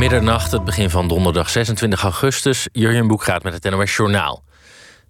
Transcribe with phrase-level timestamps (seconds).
[0.00, 2.68] Middernacht, het begin van donderdag 26 augustus.
[2.72, 4.44] Jurjen Boek gaat met het NOS Journaal.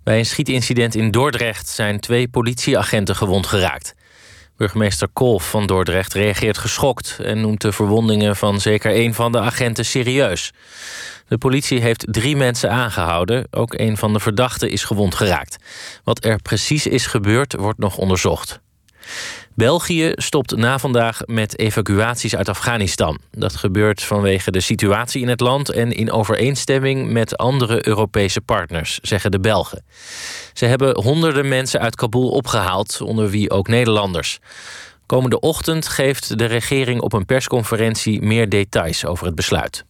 [0.04, 3.94] Bij een schietincident in Dordrecht zijn twee politieagenten gewond geraakt.
[4.56, 7.18] Burgemeester Kolf van Dordrecht reageert geschokt...
[7.22, 10.52] en noemt de verwondingen van zeker één van de agenten serieus.
[11.28, 13.46] De politie heeft drie mensen aangehouden.
[13.50, 15.56] Ook een van de verdachten is gewond geraakt.
[16.04, 18.60] Wat er precies is gebeurd, wordt nog onderzocht.
[19.54, 23.18] België stopt na vandaag met evacuaties uit Afghanistan.
[23.30, 28.98] Dat gebeurt vanwege de situatie in het land en in overeenstemming met andere Europese partners,
[29.02, 29.84] zeggen de Belgen.
[30.52, 34.38] Ze hebben honderden mensen uit Kabul opgehaald, onder wie ook Nederlanders.
[35.06, 39.84] Komende ochtend geeft de regering op een persconferentie meer details over het besluit.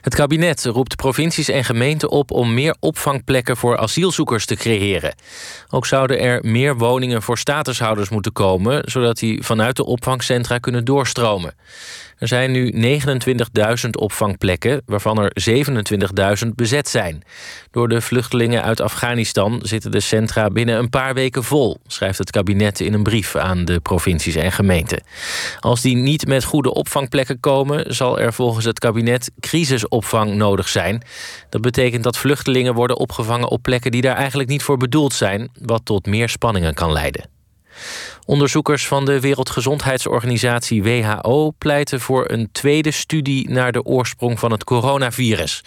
[0.00, 5.14] Het kabinet roept provincies en gemeenten op om meer opvangplekken voor asielzoekers te creëren.
[5.68, 10.84] Ook zouden er meer woningen voor statushouders moeten komen, zodat die vanuit de opvangcentra kunnen
[10.84, 11.54] doorstromen.
[12.22, 12.98] Er zijn nu
[13.84, 15.32] 29.000 opvangplekken, waarvan er
[16.44, 17.22] 27.000 bezet zijn.
[17.70, 22.30] Door de vluchtelingen uit Afghanistan zitten de centra binnen een paar weken vol, schrijft het
[22.30, 25.02] kabinet in een brief aan de provincies en gemeenten.
[25.60, 31.02] Als die niet met goede opvangplekken komen, zal er volgens het kabinet crisisopvang nodig zijn.
[31.48, 35.50] Dat betekent dat vluchtelingen worden opgevangen op plekken die daar eigenlijk niet voor bedoeld zijn,
[35.60, 37.30] wat tot meer spanningen kan leiden.
[38.26, 44.64] Onderzoekers van de Wereldgezondheidsorganisatie WHO pleiten voor een tweede studie naar de oorsprong van het
[44.64, 45.64] coronavirus.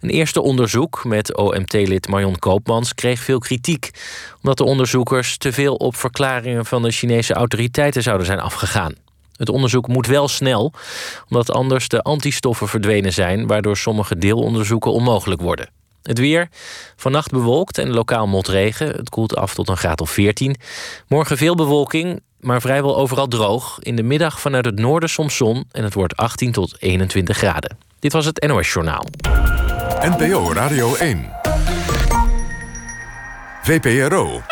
[0.00, 3.90] Een eerste onderzoek met OMT-lid Marion Koopmans kreeg veel kritiek,
[4.36, 8.94] omdat de onderzoekers te veel op verklaringen van de Chinese autoriteiten zouden zijn afgegaan.
[9.36, 10.72] Het onderzoek moet wel snel,
[11.28, 15.77] omdat anders de antistoffen verdwenen zijn, waardoor sommige deelonderzoeken onmogelijk worden.
[16.02, 16.48] Het weer.
[16.96, 18.88] Vannacht bewolkt en lokaal motregen.
[18.88, 20.56] Het koelt af tot een graad of 14.
[21.08, 23.78] Morgen veel bewolking, maar vrijwel overal droog.
[23.80, 27.76] In de middag vanuit het noorden soms zon en het wordt 18 tot 21 graden.
[27.98, 29.04] Dit was het NOS Journaal.
[30.00, 31.30] NPO Radio 1.
[33.62, 34.42] VPRO.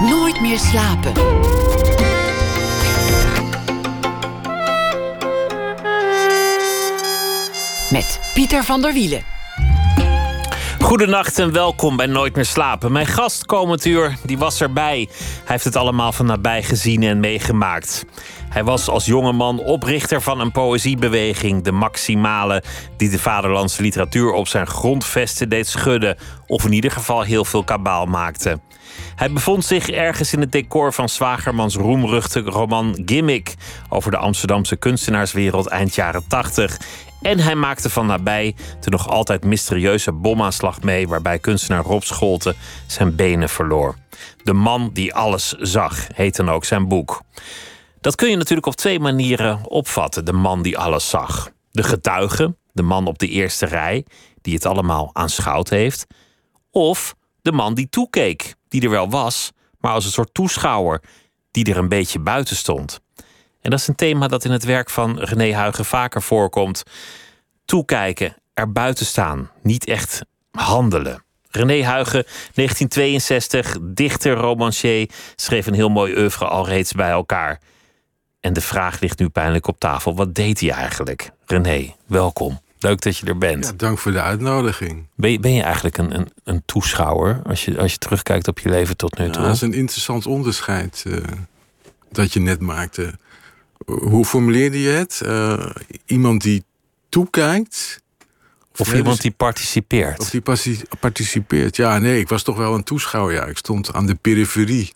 [0.00, 1.12] Nooit meer slapen.
[7.90, 9.22] Met Pieter van der Wielen.
[10.78, 12.92] Goedenacht en welkom bij Nooit meer slapen.
[12.92, 15.08] Mijn gast komend uur, die was erbij.
[15.10, 18.04] Hij heeft het allemaal van nabij gezien en meegemaakt.
[18.48, 22.62] Hij was als jongeman oprichter van een poëziebeweging, de Maximale,
[22.96, 26.16] die de vaderlandse literatuur op zijn grondvesten deed schudden,
[26.46, 28.60] of in ieder geval heel veel kabaal maakte.
[29.18, 33.54] Hij bevond zich ergens in het decor van Zwagermans roemruchte roman Gimmick
[33.88, 36.80] over de Amsterdamse kunstenaarswereld eind jaren 80.
[37.22, 42.56] En hij maakte van nabij de nog altijd mysterieuze bomaanslag mee waarbij kunstenaar Rob Scholten
[42.86, 43.96] zijn benen verloor.
[44.42, 47.22] De man die alles zag, heet dan ook zijn boek.
[48.00, 50.24] Dat kun je natuurlijk op twee manieren opvatten.
[50.24, 51.50] De man die alles zag.
[51.70, 54.04] De getuige, de man op de eerste rij,
[54.40, 56.06] die het allemaal aanschouwd heeft.
[56.70, 57.16] Of
[57.50, 61.02] de man die toekeek, die er wel was, maar als een soort toeschouwer,
[61.50, 63.00] die er een beetje buiten stond.
[63.60, 66.82] En dat is een thema dat in het werk van René Huigen vaker voorkomt.
[67.64, 70.20] Toekijken, er buiten staan, niet echt
[70.50, 71.24] handelen.
[71.50, 77.60] René Huigen, 1962, dichter, romancier, schreef een heel mooi oeuvre al reeds bij elkaar.
[78.40, 81.30] En de vraag ligt nu pijnlijk op tafel: wat deed hij eigenlijk?
[81.46, 82.60] René, welkom.
[82.78, 83.64] Leuk dat je er bent.
[83.64, 85.06] Ja, dank voor de uitnodiging.
[85.14, 88.58] Ben je, ben je eigenlijk een, een, een, toeschouwer als je, als je terugkijkt op
[88.58, 89.42] je leven tot nu toe?
[89.42, 91.16] Ja, dat is een interessant onderscheid uh,
[92.12, 93.18] dat je net maakte.
[93.84, 95.20] Hoe formuleerde je het?
[95.24, 95.70] Uh,
[96.06, 96.64] iemand die
[97.08, 98.02] toekijkt.
[98.72, 100.20] Of, of iemand die participeert.
[100.20, 100.42] Of die
[101.00, 101.76] participeert.
[101.76, 103.34] Ja, nee, ik was toch wel een toeschouwer.
[103.34, 103.44] Ja.
[103.44, 104.92] Ik stond aan de periferie.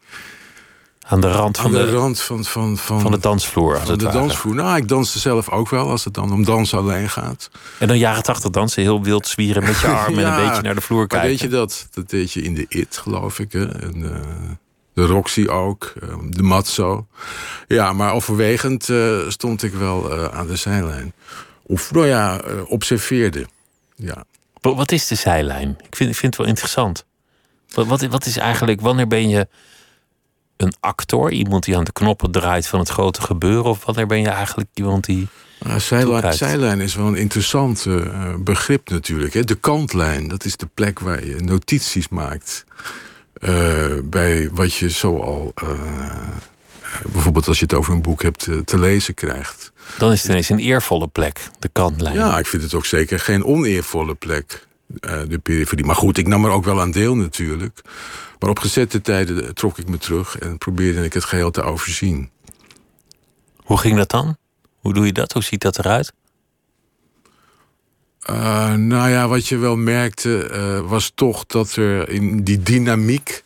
[1.03, 3.81] Aan de rand van, aan de, de, rand van, van, van, van de dansvloer.
[3.81, 4.55] Van de dansvloer.
[4.55, 7.51] Nou, ik danste zelf ook wel als het dan om dansen alleen gaat.
[7.79, 10.63] En dan jaren tachtig dansen, heel wild zwieren met je armen ja, en een beetje
[10.63, 11.29] naar de vloer kijken.
[11.29, 11.89] weet je dat?
[11.91, 13.53] Dat deed je in de IT, geloof ik.
[13.53, 13.81] Hè?
[13.81, 14.11] En, uh,
[14.95, 17.07] de Roxy ook, uh, de Matzo.
[17.67, 21.13] Ja, maar overwegend uh, stond ik wel aan de zijlijn.
[21.63, 23.47] Of, nou ja, observeerde.
[23.95, 24.25] Ja.
[24.61, 25.69] Wat is de zijlijn?
[25.69, 27.05] Ik vind, ik vind het wel interessant.
[27.75, 29.49] Wat, wat, wat is eigenlijk, wanneer ben je
[30.63, 33.71] een actor, iemand die aan de knoppen draait van het grote gebeuren?
[33.71, 35.29] Of wanneer ben je eigenlijk iemand die.
[35.59, 39.35] Nou, zijlijn, zijlijn, is wel een interessant uh, begrip natuurlijk.
[39.35, 39.45] Hè?
[39.45, 42.65] De kantlijn, dat is de plek waar je notities maakt.
[43.41, 45.53] Uh, bij wat je zoal.
[45.65, 45.71] Uh,
[47.13, 49.73] bijvoorbeeld als je het over een boek hebt te lezen krijgt.
[49.99, 52.15] Dan is het ineens een eervolle plek, de kantlijn.
[52.15, 54.67] Ja, ik vind het ook zeker geen oneervolle plek,
[55.29, 55.85] de periferie.
[55.85, 57.83] Maar goed, ik nam er ook wel aan deel natuurlijk.
[58.43, 62.31] Maar op gezette tijden trok ik me terug en probeerde ik het geheel te overzien.
[63.57, 64.37] Hoe ging dat dan?
[64.81, 65.33] Hoe doe je dat?
[65.33, 66.13] Hoe ziet dat eruit?
[68.31, 73.45] Uh, nou ja, wat je wel merkte uh, was toch dat er in die dynamiek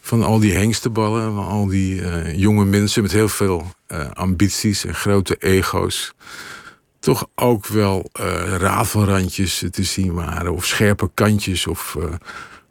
[0.00, 3.66] van al die hengstenballen, van al die uh, jonge mensen met heel veel
[4.12, 6.12] ambities en grote ego's,
[6.98, 8.10] toch ook wel
[8.58, 11.96] rafelrandjes te zien waren, of scherpe kantjes, of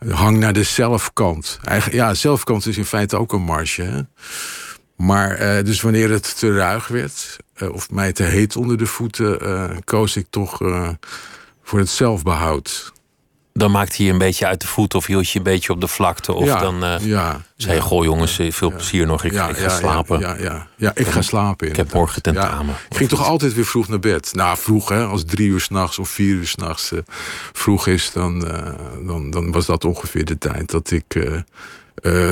[0.10, 1.60] hang naar de zelfkant.
[1.64, 4.08] Eigen, ja, zelfkant is in feite ook een marge.
[4.96, 7.38] Maar dus wanneer het te ruig werd,
[7.72, 10.58] of mij te heet onder de voeten, koos ik toch
[11.64, 12.94] voor het zelfbehoud.
[13.58, 15.88] Dan maakte je een beetje uit de voet of hield je een beetje op de
[15.88, 16.34] vlakte.
[16.34, 19.70] Of ja, dan uh, ja, zei je, goh jongens, veel plezier nog, ik, ik ga
[19.70, 20.20] slapen.
[20.20, 21.68] Ja, ja, ja, ik ga slapen.
[21.68, 22.76] Ik heb morgen tentamen.
[22.90, 24.34] Ik ging toch altijd weer vroeg naar bed.
[24.34, 27.00] Nou, vroeg hè, als drie uur s'nachts of vier uur s'nachts uh,
[27.54, 28.12] vroeg is...
[28.14, 28.74] Dan, uh,
[29.08, 31.30] dan, dan was dat ongeveer de tijd dat ik...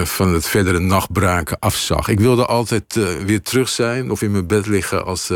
[0.03, 2.07] van het verdere nachtbraken afzag.
[2.07, 5.31] Ik wilde altijd weer terug zijn of in mijn bed liggen als,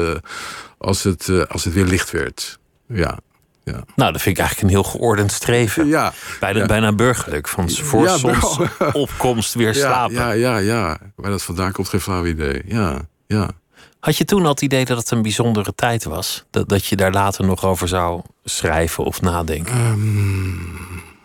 [0.77, 2.59] als, het, als het weer licht werd.
[2.87, 3.19] Ja,
[3.71, 3.83] ja.
[3.95, 5.87] Nou, dat vind ik eigenlijk een heel geordend streven.
[5.87, 6.13] Ja.
[6.39, 7.47] Bijna, bijna burgerlijk.
[7.47, 10.15] Van voor ja, zonsopkomst weer slapen.
[10.15, 10.97] Ja, ja, ja.
[11.15, 12.61] Waar dat vandaan komt, geen flauw idee.
[12.65, 13.49] Ja, ja.
[13.99, 16.45] Had je toen al het idee dat het een bijzondere tijd was?
[16.49, 19.77] Dat, dat je daar later nog over zou schrijven of nadenken?
[19.77, 21.15] Um...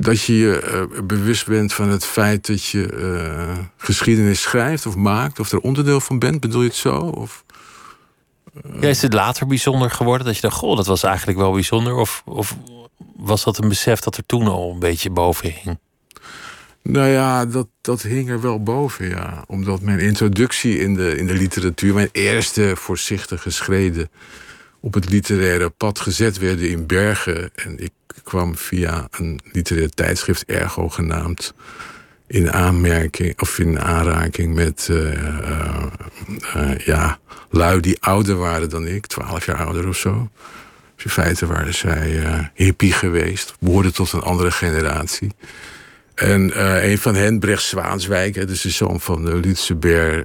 [0.00, 4.96] dat je je uh, bewust bent van het feit dat je uh, geschiedenis schrijft of
[4.96, 6.96] maakt, of er onderdeel van bent, bedoel je het zo?
[6.96, 7.44] Of,
[8.66, 8.82] uh...
[8.82, 11.94] ja, is het later bijzonder geworden dat je dacht, goh, dat was eigenlijk wel bijzonder?
[11.94, 12.56] Of, of
[13.16, 15.78] was dat een besef dat er toen al een beetje boven hing?
[16.82, 19.44] Nou ja, dat, dat hing er wel boven, ja.
[19.46, 24.10] Omdat mijn introductie in de, in de literatuur, mijn eerste voorzichtige schreden
[24.80, 27.50] op het literaire pad gezet werden in Bergen.
[27.54, 27.92] En ik
[28.22, 31.54] kwam via een literair tijdschrift, Ergo genaamd,
[32.26, 35.84] in aanmerking of in aanraking met uh, uh,
[36.56, 37.18] uh, ja,
[37.50, 40.30] lui die ouder waren dan ik, twaalf jaar ouder of zo.
[40.94, 45.32] Dus in feite waren zij hippie geweest, behoorden tot een andere generatie.
[46.14, 50.24] En een van hen, Brecht Zwaanswijk, dus de zoon van Lutzeber,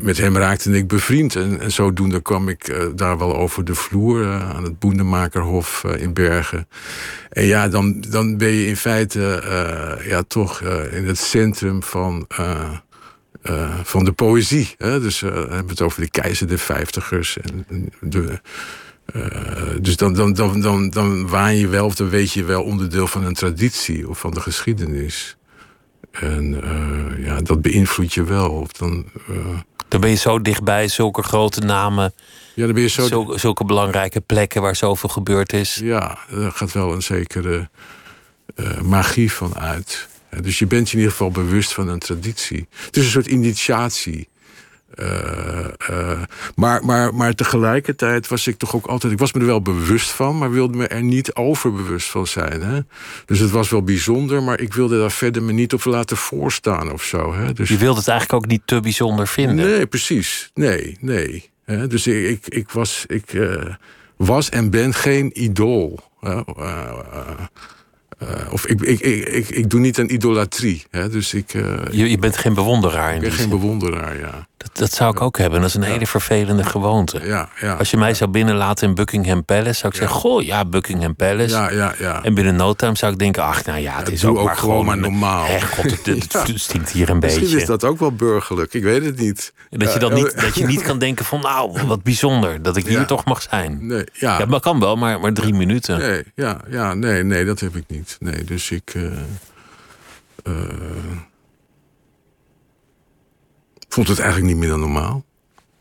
[0.00, 1.36] met hem raakte ik bevriend.
[1.36, 5.82] En, en zodoende kwam ik uh, daar wel over de vloer uh, aan het Boendemakerhof
[5.86, 6.68] uh, in Bergen.
[7.30, 9.42] En ja, dan, dan ben je in feite
[10.08, 10.60] ja, toch
[10.90, 12.26] in het centrum van,
[13.82, 14.74] van de poëzie.
[14.78, 15.00] Hè?
[15.00, 17.38] Dus we hebben het over de keizer, de vijftigers.
[17.38, 18.40] En de,
[19.80, 23.06] dus dan, dan, dan, dan, dan waan je wel, of dan weet je wel onderdeel
[23.06, 25.36] van een traditie of van de geschiedenis.
[26.20, 28.50] En uh, ja, dat beïnvloedt je wel.
[28.50, 29.36] Of dan, uh,
[29.88, 32.12] dan ben je zo dichtbij, zulke grote namen.
[32.54, 33.06] Ja, dan ben je zo...
[33.06, 35.80] Zulke, zulke belangrijke plekken waar zoveel gebeurd is.
[35.82, 37.68] Ja, daar gaat wel een zekere
[38.56, 40.08] uh, magie van uit.
[40.40, 42.66] Dus je bent je in ieder geval bewust van een traditie.
[42.84, 44.28] Het is een soort initiatie.
[44.94, 46.20] Uh, uh,
[46.54, 49.12] maar, maar, maar tegelijkertijd was ik toch ook altijd.
[49.12, 52.62] Ik was me er wel bewust van, maar wilde me er niet overbewust van zijn.
[52.62, 52.80] Hè?
[53.24, 56.92] Dus het was wel bijzonder, maar ik wilde daar verder me niet op laten voorstaan
[56.92, 57.34] of zo.
[57.34, 57.52] Hè?
[57.52, 57.68] Dus...
[57.68, 59.66] Je wilde het eigenlijk ook niet te bijzonder vinden.
[59.66, 60.50] Nee, precies.
[60.54, 61.50] Nee, nee.
[61.64, 61.86] Hè?
[61.86, 63.64] Dus ik, ik, ik, was, ik uh,
[64.16, 66.00] was en ben geen idool.
[66.22, 66.40] Uh,
[68.50, 70.84] of ik, ik, ik, ik, ik doe niet een idolatrie.
[70.90, 71.08] Hè?
[71.08, 73.14] Dus ik, uh, je, je bent geen bewonderaar.
[73.14, 74.48] Ik ben geen bewonderaar, ja.
[74.66, 75.60] Dat, dat zou ik ook hebben.
[75.60, 75.88] Dat is een ja.
[75.88, 77.20] hele vervelende gewoonte.
[77.24, 80.64] Ja, ja, Als je mij zou binnenlaten in Buckingham Palace, zou ik zeggen: Goh, ja,
[80.64, 81.54] Buckingham Palace.
[81.54, 82.24] Ja, ja, ja.
[82.24, 84.56] En binnen no time zou ik denken: Ach, nou ja, het is ook, ook, maar
[84.56, 85.46] gewoon maar normaal.
[85.46, 87.56] Hè, God, het, het, het stinkt hier een Misschien beetje.
[87.60, 88.74] is dat ook wel burgerlijk.
[88.74, 89.52] Ik weet het niet.
[89.70, 92.86] Dat je, dan niet, dat je niet kan denken: van nou, wat bijzonder dat ik
[92.86, 93.86] hier toch mag zijn.
[93.86, 94.38] Nee, ja.
[94.38, 95.98] ja, maar kan wel, maar, maar drie minuten.
[95.98, 98.16] Nee, ja, ja, nee, nee, dat heb ik niet.
[98.20, 98.94] Nee, dus ik.
[98.94, 99.12] Uh,
[100.44, 100.54] uh,
[103.96, 105.24] vond het eigenlijk niet meer dan normaal.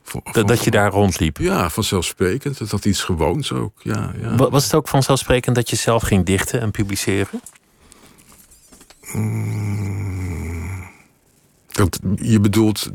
[0.03, 1.37] Van, dat, dat je daar rondliep?
[1.37, 2.57] Ja, vanzelfsprekend.
[2.57, 3.73] Dat had iets gewoons ook.
[3.81, 4.35] Ja, ja.
[4.35, 7.41] Was het ook vanzelfsprekend dat je zelf ging dichten en publiceren?
[9.13, 10.89] Mm,
[11.71, 12.89] dat, je bedoelt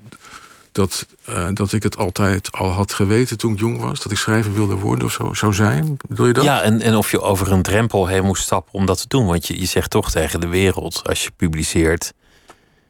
[0.73, 4.01] dat, uh, dat ik het altijd al had geweten toen ik jong was?
[4.03, 5.97] Dat ik schrijver wilde worden of zo zou zijn?
[6.09, 6.45] Bedoel je dat?
[6.45, 9.27] Ja, en, en of je over een drempel heen moest stappen om dat te doen.
[9.27, 12.13] Want je, je zegt toch tegen de wereld, als je publiceert...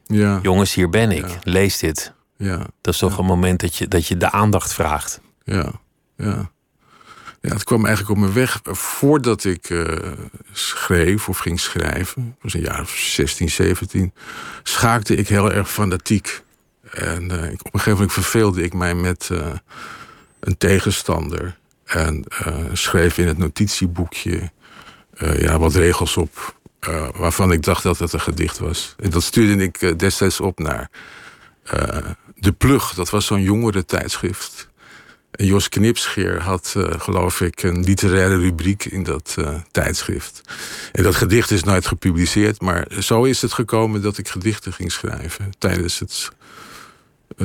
[0.05, 0.39] Ja.
[0.41, 1.27] Jongens, hier ben ik.
[1.27, 1.39] Ja.
[1.43, 2.13] Lees dit.
[2.41, 2.57] Ja.
[2.81, 3.17] Dat is toch ja.
[3.17, 5.21] een moment dat je, dat je de aandacht vraagt.
[5.43, 5.71] Ja,
[6.17, 6.51] ja.
[7.41, 9.97] Ja, het kwam eigenlijk op mijn weg voordat ik uh,
[10.51, 12.23] schreef of ging schrijven.
[12.25, 14.13] Dat was een jaar of 16, 17.
[14.63, 16.41] Schaakte ik heel erg fanatiek.
[16.91, 19.45] En uh, op een gegeven moment verveelde ik mij met uh,
[20.39, 21.57] een tegenstander.
[21.85, 22.25] En
[22.73, 24.51] schreef in het notitieboekje
[25.37, 26.55] ja, wat regels op
[27.15, 28.95] waarvan ik dacht dat het een gedicht was.
[28.99, 30.89] En dat stuurde ik destijds op naar
[32.41, 32.93] De Plug.
[32.93, 34.69] Dat was zo'n jongere tijdschrift.
[35.31, 39.35] En Jos Knipscheer had, geloof ik, een literaire rubriek in dat
[39.71, 40.41] tijdschrift.
[40.91, 44.91] En dat gedicht is nooit gepubliceerd, maar zo is het gekomen dat ik gedichten ging
[44.91, 46.31] schrijven tijdens het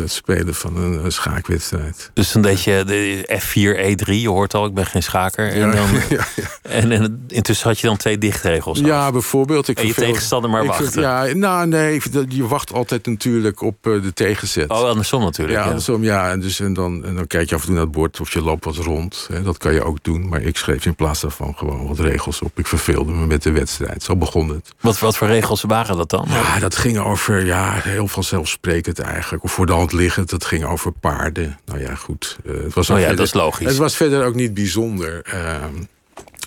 [0.00, 2.10] het spelen van een, schaakwedstrijd.
[2.14, 5.52] Dus dan deed je de F4, E3, je hoort al, ik ben geen schaker.
[5.52, 6.44] En, dan, ja, ja.
[6.62, 8.78] En, en, intussen had je dan twee dichtregels.
[8.78, 9.68] Ja, bijvoorbeeld.
[9.68, 11.00] Ik en je tegenstander maar wachten.
[11.00, 14.70] ja, nou nee, je wacht altijd natuurlijk op eh, de tegenzet.
[14.70, 15.58] Oh, andersom natuurlijk.
[15.58, 16.30] Ja, andersom, ja.
[16.30, 18.32] En, dus, en, dan, en dan kijk je af en toe naar het bord of
[18.32, 19.28] je loopt wat rond.
[19.32, 20.28] Hè, dat kan je ook doen.
[20.28, 22.58] Maar ik schreef in plaats daarvan gewoon wat regels op.
[22.58, 24.02] Ik verveelde me met de wedstrijd.
[24.02, 24.74] Zo begon het.
[24.80, 26.26] Wat, wat voor regels waren dat dan?
[26.28, 29.44] Ja, dat ging over ja, heel vanzelfsprekend eigenlijk.
[29.44, 30.30] Of voor de hand liggend.
[30.30, 31.58] Dat ging over paarden.
[31.64, 32.38] Nou ja, goed.
[32.44, 33.66] Uh, het was oh ja, verder, dat is logisch.
[33.66, 35.26] Het was verder ook niet bijzonder.
[35.34, 35.64] Uh,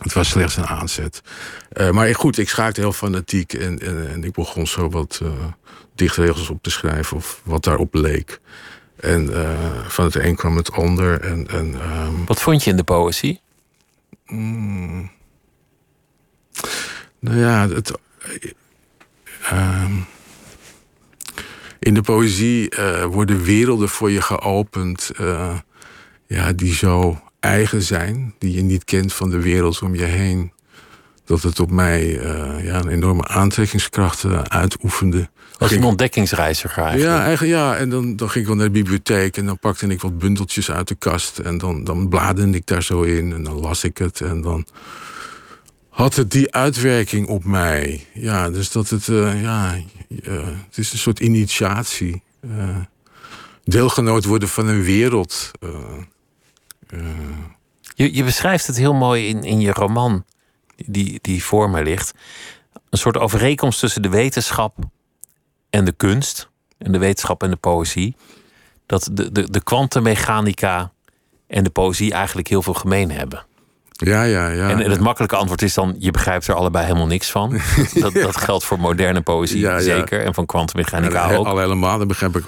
[0.03, 1.21] het was slechts een aanzet.
[1.73, 3.53] Uh, maar goed, ik schaakte heel fanatiek.
[3.53, 5.29] En, en, en ik begon zo wat uh,
[5.95, 7.17] dichtregels op te schrijven.
[7.17, 8.39] Of wat daarop leek.
[8.99, 9.29] En
[9.87, 11.21] van het een kwam het ander.
[11.21, 13.41] En, en, um, wat vond je in de poëzie?
[14.25, 15.11] Mm,
[17.19, 17.91] nou ja, het...
[19.51, 20.05] Um,
[21.89, 25.11] in de poëzie uh, worden werelden voor je geopend.
[25.21, 25.53] Uh,
[26.27, 28.35] ja, die zo eigen zijn.
[28.37, 30.51] Die je niet kent van de wereld om je heen.
[31.25, 35.29] Dat het op mij uh, ja, een enorme aantrekkingskracht uitoefende.
[35.57, 37.15] Als een ontdekkingsreiziger eigenlijk.
[37.15, 37.75] Ja, eigenlijk, ja.
[37.75, 40.71] en dan, dan ging ik wel naar de bibliotheek en dan pakte ik wat bundeltjes
[40.71, 41.39] uit de kast.
[41.39, 44.21] En dan, dan bladerde ik daar zo in en dan las ik het.
[44.21, 44.65] En dan
[45.99, 48.05] had het die uitwerking op mij.
[48.13, 49.75] Ja, dus dat het, uh, ja,
[50.07, 52.21] uh, het is een soort initiatie.
[52.41, 52.77] Uh,
[53.63, 55.51] deelgenoot worden van een wereld.
[57.95, 60.25] Je, je beschrijft het heel mooi in, in je roman,
[60.75, 62.13] die, die voor me ligt.
[62.89, 64.77] Een soort overeenkomst tussen de wetenschap
[65.69, 66.49] en de kunst.
[66.77, 68.15] En de wetenschap en de poëzie.
[68.85, 70.91] Dat de, de, de kwantummechanica
[71.47, 73.45] en de poëzie eigenlijk heel veel gemeen hebben.
[74.05, 74.69] Ja, ja, ja.
[74.69, 77.59] En, het makkelijke antwoord is dan: je begrijpt er allebei helemaal niks van.
[77.93, 80.25] Dat, dat geldt voor moderne poëzie ja, zeker.
[80.25, 81.45] En van kwantummechanica ook.
[81.45, 82.43] Al helemaal, dat begrijp ik.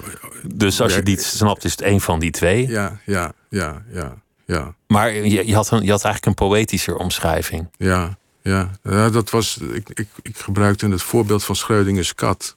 [0.54, 2.68] Dus als je niet snapt, is het een van die twee.
[2.68, 4.14] Ja, ja, ja, ja.
[4.44, 4.74] ja.
[4.86, 7.68] Maar je, je, had een, je had eigenlijk een poëtischer omschrijving.
[7.76, 8.70] Ja, ja.
[8.82, 12.56] ja dat was, ik, ik, ik gebruikte het voorbeeld van Schreudingers kat.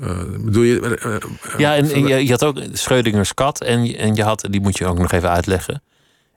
[0.00, 0.98] Uh, bedoel je?
[1.06, 1.16] Uh,
[1.58, 3.60] ja, en, en je, je, had ook Schreudingers kat.
[3.60, 5.82] En, en je had, die moet je ook nog even uitleggen.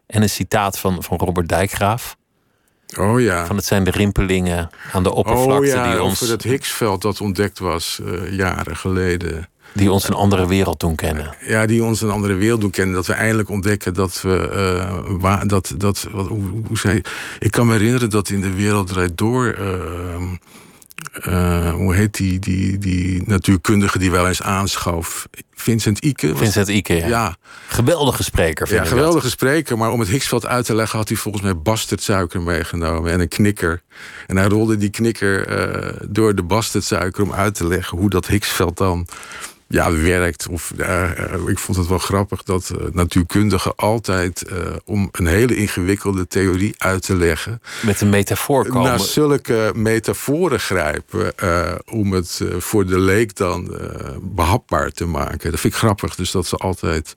[0.07, 2.17] En een citaat van, van Robert Dijkgraaf.
[2.97, 3.45] Oh ja.
[3.45, 6.21] Van het zijn de rimpelingen aan de oppervlakte oh, ja, die ons.
[6.21, 9.49] Over het Higgsveld dat ontdekt was uh, jaren geleden.
[9.73, 11.35] Die ons een andere wereld doen kennen.
[11.41, 12.95] Ja, die ons een andere wereld doen kennen.
[12.95, 14.49] Dat we eindelijk ontdekken dat we.
[15.21, 17.01] Uh, dat, dat, wat, hoe, hoe zei,
[17.39, 19.57] ik kan me herinneren dat in de wereld rijdt door.
[19.59, 20.31] Uh,
[21.27, 25.27] uh, hoe heet die, die, die natuurkundige die wel eens aanschoof?
[25.53, 26.35] Vincent Ike.
[26.35, 27.07] Vincent Ike, ja.
[27.07, 27.35] ja.
[27.67, 28.67] Geweldige spreker.
[28.67, 29.77] Vind ja, geweldige spreker.
[29.77, 33.27] Maar om het Higgsveld uit te leggen had hij volgens mij bastardsuiker meegenomen en een
[33.27, 33.81] knikker.
[34.27, 38.27] En hij rolde die knikker uh, door de bastardsuiker om uit te leggen hoe dat
[38.27, 39.07] Higgsveld dan
[39.67, 40.47] ja, werkt.
[40.47, 41.09] Of, uh,
[41.47, 46.75] ik vond het wel grappig dat uh, natuurkundigen altijd, uh, om een hele ingewikkelde theorie
[46.77, 47.61] uit te leggen.
[47.81, 48.83] Met een metafoor komen.
[48.83, 51.33] Naar zulke metaforen grijpen.
[51.85, 53.77] om het voor de leek dan
[54.21, 55.51] behapbaar te maken.
[55.51, 56.15] Dat vind ik grappig.
[56.15, 57.15] Dus dat ze altijd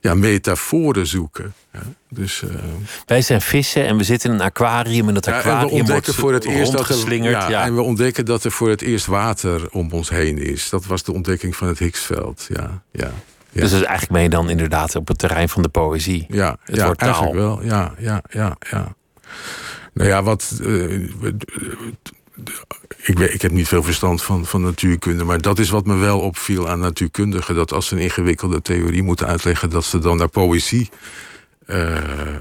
[0.00, 1.54] ja, metaforen zoeken.
[1.72, 2.50] Ja, dus, uh...
[3.06, 5.08] Wij zijn vissen en we zitten in een aquarium.
[5.08, 7.74] En dat aquarium ja, en we ontdekken voor het eerst dat er, ja, ja, En
[7.74, 10.68] we ontdekken dat er voor het eerst water om ons heen is.
[10.68, 12.46] Dat was de ontdekking van het Higgsveld.
[12.48, 13.10] Ja, ja,
[13.50, 13.60] ja.
[13.60, 16.26] Dus eigenlijk ben je dan inderdaad op het terrein van de poëzie.
[16.28, 17.62] Ja, het ja wordt eigenlijk wel.
[17.62, 18.96] Ja, ja, ja, ja.
[19.92, 20.58] Nou ja, wat.
[20.62, 21.08] Uh,
[22.96, 26.20] ik, ik heb niet veel verstand van, van natuurkunde, maar dat is wat me wel
[26.20, 27.54] opviel aan natuurkundigen.
[27.54, 30.90] Dat als ze een ingewikkelde theorie moeten uitleggen, dat ze dan naar poëzie
[31.66, 31.96] uh,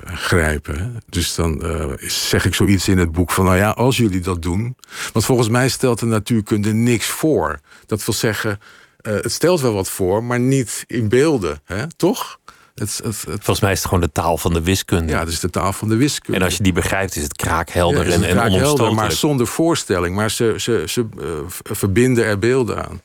[0.05, 1.03] grijpen.
[1.09, 4.41] Dus dan uh, zeg ik zoiets in het boek van, nou ja, als jullie dat
[4.41, 4.75] doen.
[5.13, 7.59] Want volgens mij stelt de natuurkunde niks voor.
[7.85, 8.59] Dat wil zeggen,
[9.01, 11.87] uh, het stelt wel wat voor, maar niet in beelden, hè?
[11.95, 12.39] toch?
[12.79, 15.11] Het, het, Volgens mij is het gewoon de taal van de wiskunde.
[15.11, 16.39] Ja, het is de taal van de wiskunde.
[16.39, 20.15] En als je die begrijpt, is het kraakhelder ja, het en, en Maar zonder voorstelling.
[20.15, 21.25] Maar ze, ze, ze uh,
[21.63, 23.01] verbinden er beelden aan.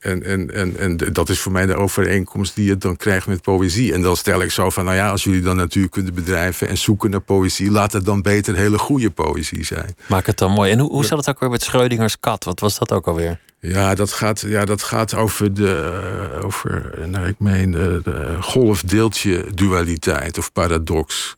[0.00, 3.42] En, en, en, en dat is voor mij de overeenkomst die je dan krijgt met
[3.42, 3.92] poëzie.
[3.92, 6.68] En dan stel ik zo van, nou ja, als jullie dan natuurkunde bedrijven...
[6.68, 9.96] en zoeken naar poëzie, laat het dan beter hele goede poëzie zijn.
[10.06, 10.70] Maak het dan mooi.
[10.70, 12.44] En hoe, hoe zat het ook weer met Schreudingers kat?
[12.44, 13.40] Wat was dat ook alweer?
[13.66, 16.00] Ja, dat gaat, ja, dat gaat over de,
[16.36, 21.36] uh, over, nou, ik meen, de, de golf-deeltje dualiteit of paradox.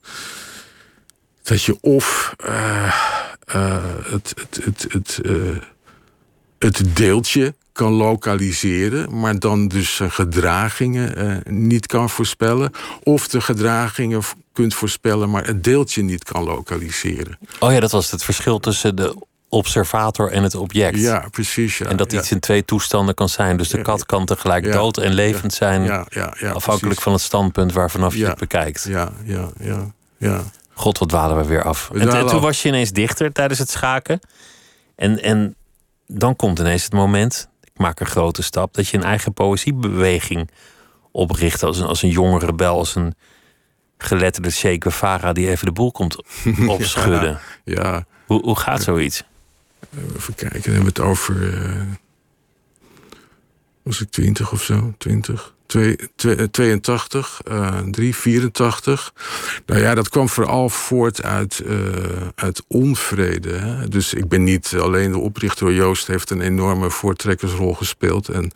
[1.42, 2.34] Dat je of
[3.46, 5.20] het, het, het, het,
[6.58, 12.70] het deeltje kan lokaliseren, maar dan dus zijn gedragingen niet kan voorspellen.
[13.02, 17.38] Of de gedragingen kunt voorspellen, maar het deeltje niet kan lokaliseren.
[17.60, 19.16] Oh ja, dat was het verschil tussen de
[19.48, 20.98] observator en het object.
[20.98, 21.78] Ja, precies.
[21.78, 23.56] Ja, en dat iets in twee toestanden kan zijn.
[23.56, 26.06] Dus de kat kan tegelijk dood en levend zijn.
[26.52, 28.84] afhankelijk van het standpunt waar vanaf je het bekijkt.
[28.88, 30.42] Ja, ja, ja, ja.
[30.72, 31.90] God, wat dwalen we weer af.
[31.90, 34.20] en, toen was je ineens dichter tijdens het schaken.
[34.96, 35.56] En, en
[36.06, 40.50] dan komt ineens het moment, ik maak een grote stap, dat je een eigen poëziebeweging
[41.12, 43.14] opricht als een, als een jonge rebel, als een
[43.98, 46.16] geletterde Guevara die even de boel komt
[46.66, 47.38] opschudden.
[47.64, 48.04] ja.
[48.26, 49.24] Hoe, hoe gaat zoiets?
[50.16, 51.42] Even kijken, dan hebben we het over.
[51.42, 51.82] Uh,
[53.82, 54.94] was ik 20 of zo?
[54.98, 55.54] 20?
[55.66, 59.12] 82, uh, 3, 84.
[59.66, 61.76] Nou ja, dat kwam vooral voort uit, uh,
[62.34, 63.86] uit onvrede.
[63.88, 65.72] Dus ik ben niet alleen de oprichter.
[65.72, 68.28] Joost heeft een enorme voortrekkersrol gespeeld.
[68.28, 68.52] En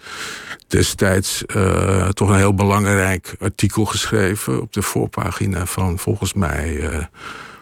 [0.66, 7.08] destijds uh, toch een heel belangrijk artikel geschreven op de voorpagina van, volgens mij,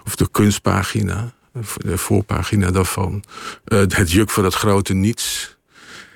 [0.05, 1.33] of de kunstpagina
[1.77, 3.25] de voorpagina daarvan.
[3.67, 5.57] Uh, het juk van het grote niets.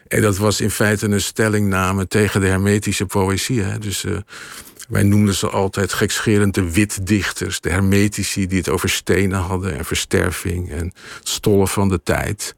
[0.09, 3.63] En dat was in feite een stellingname tegen de hermetische poëzie.
[3.63, 3.79] Hè?
[3.79, 4.17] Dus uh,
[4.89, 7.61] wij noemden ze altijd gekscherend de witdichters.
[7.61, 12.55] De hermetici die het over stenen hadden en versterving en stollen van de tijd.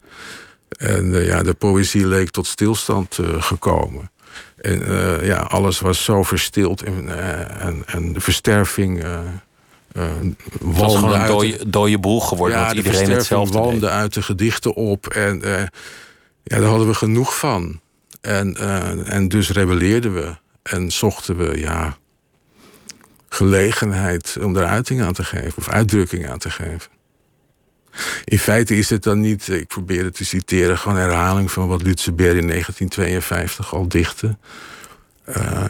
[0.68, 4.10] En uh, ja, de poëzie leek tot stilstand gekomen.
[4.56, 4.82] En
[5.24, 7.18] ja, alles was zo verstild en,
[7.60, 9.04] en, en de versterving
[9.98, 12.58] het was gewoon een dode, dode boel geworden.
[12.58, 15.06] Ja, dat iedereen hetzelfde walmde uit de gedichten op.
[15.06, 15.60] En uh,
[16.42, 17.80] ja, daar hadden we genoeg van.
[18.20, 20.36] En, uh, en dus rebelleerden we.
[20.62, 21.96] En zochten we ja,
[23.28, 25.52] gelegenheid om daar uiting aan te geven.
[25.56, 26.92] Of uitdrukking aan te geven.
[28.24, 31.82] In feite is het dan niet, ik probeer het te citeren, gewoon herhaling van wat
[31.82, 34.36] Lutzeberg in 1952 al dichtte.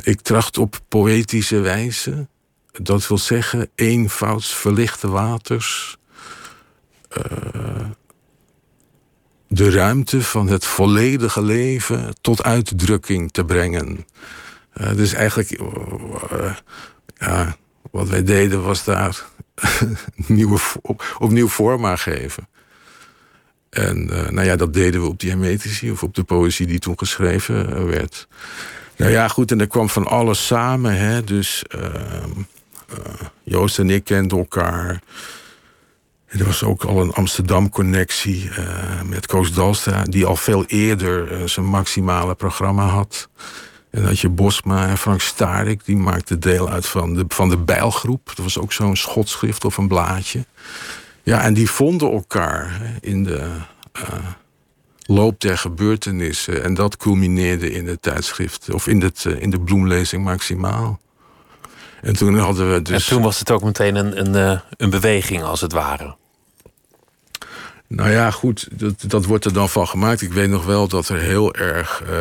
[0.02, 2.26] ik tracht op poëtische wijze
[2.82, 5.96] dat wil zeggen, eenvouds verlichte waters.
[7.18, 7.86] Uh,
[9.48, 14.06] de ruimte van het volledige leven tot uitdrukking te brengen.
[14.80, 16.54] Uh, dus eigenlijk, uh,
[17.16, 17.56] ja,
[17.90, 19.24] wat wij deden was daar
[20.26, 22.48] nieuwe, op, opnieuw vorm aan geven.
[23.70, 26.98] En nou ja, dat deden we op die hermetici of op de poëzie die toen
[26.98, 28.28] geschreven werd.
[28.96, 30.96] Nou ja, goed, en er kwam van alles samen.
[30.96, 32.30] Hè, dus ehm, eh,
[33.42, 35.00] Joost en ik kenden elkaar.
[36.26, 40.02] er was ook al een Amsterdam-connectie uh, met Koos Dalstra...
[40.02, 43.28] die al veel eerder uh, zijn maximale programma had.
[43.90, 47.56] En dat je Bosma en Frank Starik, die maakten deel uit van de, van de
[47.56, 48.26] Bijlgroep.
[48.26, 50.44] Dat was ook zo'n schotschrift of een blaadje.
[51.22, 53.50] Ja, en die vonden elkaar in de
[55.06, 56.62] loop der gebeurtenissen.
[56.62, 61.00] En dat culmineerde in het tijdschrift, of in, het, in de bloemlezing maximaal.
[62.04, 63.08] En toen hadden we dus.
[63.08, 66.16] En toen was het ook meteen een, een, eh, een beweging, als het ware.
[67.88, 70.22] Nou ja, goed, dat, dat wordt er dan van gemaakt.
[70.22, 72.18] Ik weet nog wel dat er heel erg uh,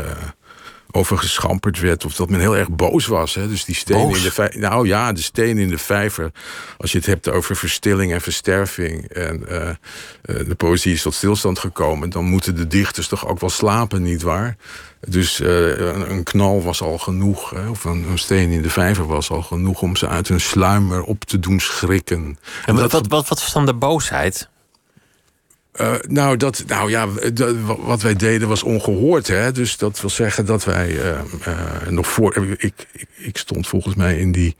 [0.92, 2.06] over geschamperd werd.
[2.06, 3.36] Of dat men heel erg boos was.
[3.36, 3.48] Hè?
[3.48, 4.60] Dus die stenen in de vijver.
[4.60, 6.32] Nou ja, de stenen in de vijver.
[6.78, 9.08] Als je het hebt over verstilling en versterving.
[9.08, 9.70] En uh,
[10.22, 12.10] de poëzie is tot stilstand gekomen.
[12.10, 14.56] Dan moeten de dichters toch ook wel slapen, nietwaar?
[15.08, 15.78] Dus uh,
[16.10, 19.42] een, knal was al genoeg, hè, of een, een, steen in de vijver was al
[19.42, 22.38] genoeg om ze uit hun sluimer op te doen schrikken.
[22.66, 24.50] En wat, wat, wat, was dan de boosheid?
[25.82, 29.28] Uh, nou, dat, nou ja, dat, wat wij deden was ongehoord.
[29.28, 29.52] Hè?
[29.52, 31.20] Dus dat wil zeggen dat wij uh,
[31.90, 32.36] nog voor.
[32.58, 34.56] Ik, ik, ik, stond volgens mij in die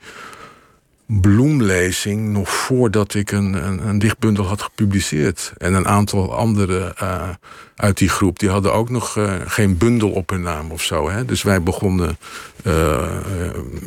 [1.06, 5.52] bloemlezing nog voordat ik een, een, een dichtbundel had gepubliceerd.
[5.56, 7.28] En een aantal anderen uh,
[7.76, 11.10] uit die groep, die hadden ook nog uh, geen bundel op hun naam of zo.
[11.10, 11.24] Hè?
[11.24, 12.18] Dus wij begonnen
[12.66, 13.10] uh,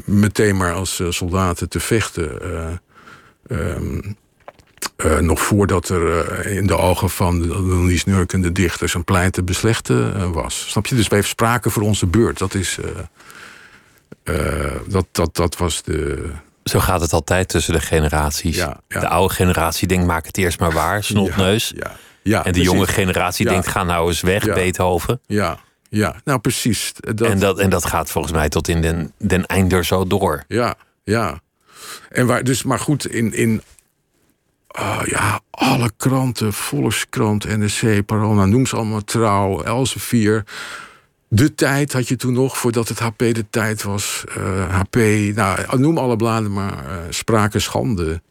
[0.05, 2.29] meteen maar als soldaten te vechten.
[3.47, 4.15] Um,
[5.19, 10.69] nog voordat er in de ogen van de Lies Nurkende dichters een pleite beslechte was.
[10.69, 10.95] Snap je?
[10.95, 12.37] Dus wij spraken voor onze beurt.
[12.37, 12.79] Dat is.
[14.87, 16.31] dat, dat, dat was de,
[16.67, 18.55] zo gaat het altijd tussen de generaties.
[18.55, 21.73] Ja, De oude generatie denkt, maak het eerst maar waar, snotneus.
[21.75, 21.91] Ja,
[22.23, 25.21] ja, en de jonge generatie denkt, ga nou eens weg, Beethoven.
[25.25, 26.93] Ja, ja, nou precies.
[26.99, 27.21] Dat...
[27.21, 30.43] En, dat, en dat gaat volgens mij tot in den, den einder zo door.
[30.47, 31.39] Ja, ja.
[32.09, 33.61] En waar, dus, maar goed, in, in
[34.79, 40.43] uh, ja, alle kranten, Volkskrant, NRC, Parool, nou, noem ze allemaal Trouw, Elsevier
[41.27, 44.23] de tijd had je toen nog, voordat het HP de tijd was.
[44.69, 48.21] HP, eh, nou, noem alle bladen maar, uh, sprake schande.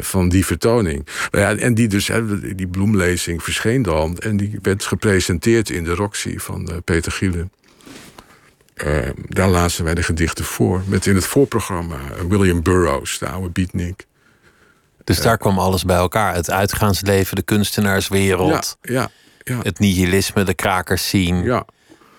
[0.00, 1.08] van die vertoning.
[1.30, 2.10] Nou ja, en die, dus,
[2.56, 4.18] die bloemlezing verscheen dan.
[4.18, 7.52] En die werd gepresenteerd in de Roxy van Peter Gielen.
[9.28, 10.82] daar lazen wij de gedichten voor.
[10.86, 11.96] Met in het voorprogramma
[12.28, 14.06] William Burroughs, de oude beatnik.
[15.04, 16.34] Dus daar kwam alles bij elkaar.
[16.34, 18.76] Het uitgaansleven, de kunstenaarswereld.
[18.80, 19.10] Ja, ja,
[19.54, 19.60] ja.
[19.62, 21.42] Het nihilisme, de krakers zien.
[21.42, 21.64] Ja.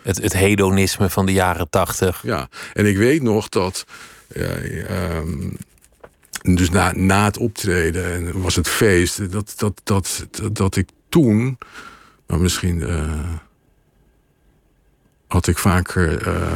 [0.04, 2.22] Het, hedonisme van de jaren tachtig.
[2.24, 3.86] Ja, en ik weet nog dat...
[4.28, 5.50] Ehm,
[6.42, 9.32] dus na, na het optreden en was het feest...
[9.32, 11.58] dat, dat, dat, dat, ik toen...
[12.28, 13.34] Nou, misschien uh,
[15.28, 16.52] had ik vaker uh,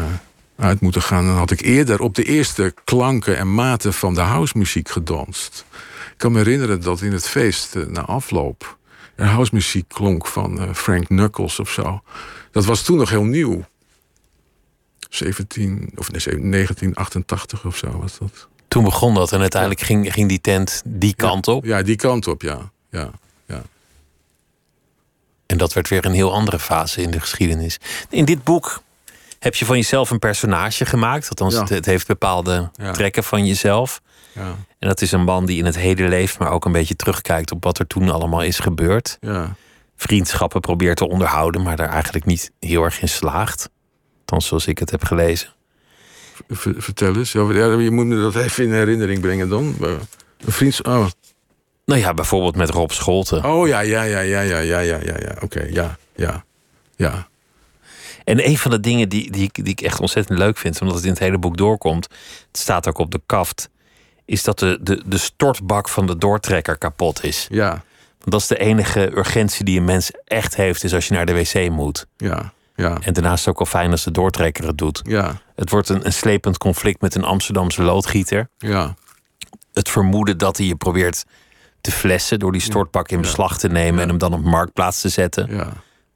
[0.56, 1.26] uit moeten gaan...
[1.26, 5.66] dan had ik eerder op de eerste klanken en maten van de housemuziek gedanst.
[6.12, 8.77] Ik kan me herinneren dat in het feest uh, na afloop...
[9.26, 12.02] housemuziek klonk van Frank Knuckles of zo.
[12.52, 13.66] Dat was toen nog heel nieuw.
[15.10, 18.48] 17, of nee, 1988 of zo was dat.
[18.68, 21.66] Toen begon dat en uiteindelijk ging, ging die tent die kant op?
[21.66, 22.72] Ja, die kant op, ja.
[22.92, 23.12] ja,
[23.46, 23.62] ja.
[25.46, 27.80] En dat werd weer een heel andere fase in de geschiedenis.
[28.10, 28.82] In dit boek
[29.40, 31.30] heb je van jezelf een personage gemaakt.
[31.30, 34.02] Althans, het, het, heeft bepaalde trekken van jezelf.
[34.38, 34.56] Ja.
[34.80, 37.52] En dat is een man die in het heden leeft, maar ook een beetje terugkijkt
[37.52, 39.18] op wat er toen allemaal is gebeurd.
[39.20, 39.56] Ja.
[39.96, 43.70] Vriendschappen probeert te onderhouden, maar daar eigenlijk niet heel erg in slaagt.
[44.26, 45.50] Dan zoals ik het heb gelezen.
[46.50, 47.32] Vertel eens.
[47.32, 47.42] Ja,
[47.80, 49.76] je moet me dat even in herinnering brengen dan.
[49.80, 50.86] Een vriendschap.
[50.86, 51.08] Ah.
[51.86, 53.46] Nou ja, bijvoorbeeld met Rob Scholten.
[53.46, 55.36] Oh ja, ja, ja, ja, ja, ja, ja, ja.
[55.42, 56.46] Oké, ja, ja,
[56.96, 57.28] ja.
[58.24, 61.06] En een van de dingen die, die, die ik echt ontzettend leuk vind, omdat het
[61.06, 62.08] in het hele boek doorkomt,
[62.48, 63.70] het staat ook op de kaft
[64.28, 67.48] is dat de, de, de stortbak van de doortrekker kapot is.
[67.50, 67.84] Ja.
[68.24, 71.34] Dat is de enige urgentie die een mens echt heeft, is als je naar de
[71.34, 72.06] wc moet.
[72.18, 72.98] Ja, ja.
[73.02, 75.02] En daarnaast is het ook al fijn als de doortrekker het doet.
[75.04, 75.42] Ja.
[75.56, 78.50] Het wordt een, een slepend conflict met een Amsterdamse loodgieter.
[78.58, 78.96] Ja.
[79.74, 81.26] Het vermoeden dat hij je probeert
[81.82, 85.10] te flessen door die stortbak in beslag te nemen en hem dan op marktplaats te
[85.10, 85.48] zetten.
[85.50, 85.64] Ja.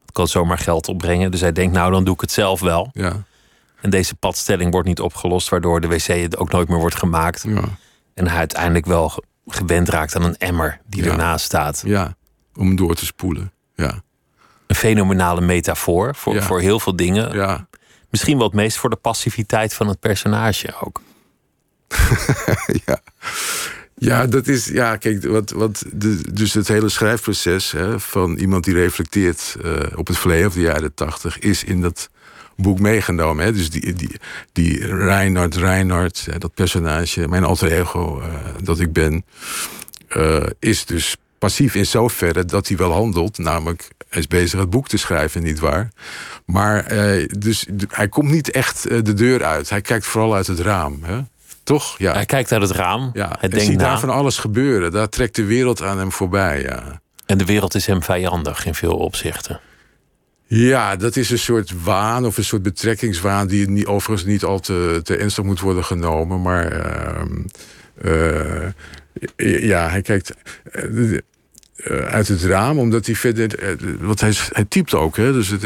[0.01, 1.31] Dat kan zomaar geld opbrengen.
[1.31, 2.89] Dus hij denkt, nou dan doe ik het zelf wel.
[2.93, 3.23] Ja.
[3.81, 7.43] En deze padstelling wordt niet opgelost, waardoor de wc ook nooit meer wordt gemaakt.
[7.47, 7.63] Ja.
[8.21, 11.81] En hij uiteindelijk wel gewend raakt aan een emmer die ernaast staat.
[11.85, 12.15] Ja,
[12.55, 13.51] om door te spoelen.
[13.75, 14.01] Ja.
[14.67, 17.33] Een fenomenale metafoor voor, voor heel veel dingen.
[17.33, 17.67] Ja.
[18.09, 21.01] Misschien wel het meest voor de passiviteit van het personage ook.
[22.85, 22.99] ja.
[23.95, 24.65] Ja, dat is.
[24.65, 29.79] Ja, kijk, wat, wat de, dus het hele schrijfproces hè, van iemand die reflecteert uh,
[29.95, 32.09] op het verleden of de jaren tachtig, is in dat
[32.55, 33.45] boek meegenomen.
[33.45, 33.53] Hè?
[33.53, 34.15] Dus die, die,
[34.51, 38.25] die Reinhard, Reinhard, dat personage, mijn alter ego uh,
[38.63, 39.25] dat ik ben,
[40.17, 43.37] uh, is dus passief in zoverre dat hij wel handelt.
[43.37, 45.89] Namelijk, hij is bezig het boek te schrijven, niet waar?
[46.45, 49.69] Maar uh, dus, hij komt niet echt de deur uit.
[49.69, 50.99] Hij kijkt vooral uit het raam.
[51.03, 51.19] Hè?
[51.63, 51.97] Toch?
[51.97, 52.13] Ja.
[52.13, 53.09] Hij kijkt uit het raam.
[53.13, 53.35] Ja.
[53.39, 54.91] Hij denkt ziet daar van alles gebeuren.
[54.91, 56.61] Daar trekt de wereld aan hem voorbij.
[56.61, 57.01] Ja.
[57.25, 59.59] En de wereld is hem vijandig in veel opzichten.
[60.53, 63.47] Ja, dat is een soort waan of een soort betrekkingswaan...
[63.47, 66.41] die niet, overigens niet al te, te ernstig moet worden genomen.
[66.41, 66.73] Maar
[68.03, 68.69] uh,
[69.35, 70.33] uh, ja, hij kijkt
[70.73, 71.19] uh,
[72.09, 73.77] uit het raam, omdat hij verder...
[73.99, 75.33] want hij, hij typt ook, hè.
[75.33, 75.65] Dus het,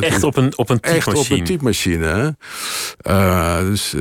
[0.00, 1.18] echt op een, op een typemachine.
[1.18, 2.36] Echt op een typemachine,
[3.02, 3.64] hè.
[3.64, 3.94] dus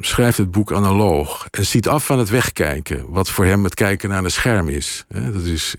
[0.00, 1.46] schrijft het boek analoog.
[1.50, 3.04] En ziet af van het wegkijken.
[3.08, 5.04] Wat voor hem het kijken naar een scherm is.
[5.08, 5.32] Hè.
[5.32, 5.74] Dat is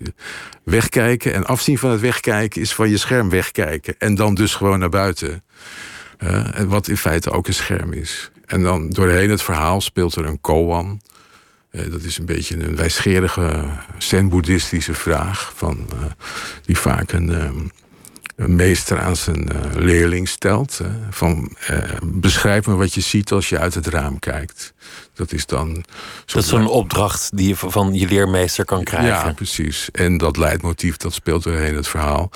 [0.64, 3.94] wegkijken en afzien van het wegkijken is van je scherm wegkijken.
[3.98, 5.44] En dan dus gewoon naar buiten.
[6.18, 8.30] Uh, en wat in feite ook een scherm is.
[8.46, 11.00] En dan doorheen het verhaal speelt er een koan.
[11.76, 13.64] Uh, dat is een beetje een wijsgerige
[13.98, 15.52] zen-boeddhistische vraag.
[15.56, 16.00] Van, uh,
[16.64, 17.70] die vaak een, um,
[18.36, 20.80] een, meester aan zijn leerling stelt.
[21.10, 21.56] van
[22.02, 24.74] beschrijf me wat je ziet als je uit het raam kijkt.
[25.14, 25.84] Dat is dan.
[26.26, 29.08] Dat is zo'n opdracht die je van je leermeester kan krijgen.
[29.08, 29.88] Ja, precies.
[29.90, 32.30] En dat leidmotief, dat speelt doorheen het verhaal.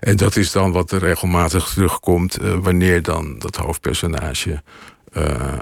[0.00, 4.62] En dat is dan wat er regelmatig terugkomt wanneer dan dat hoofdpersonage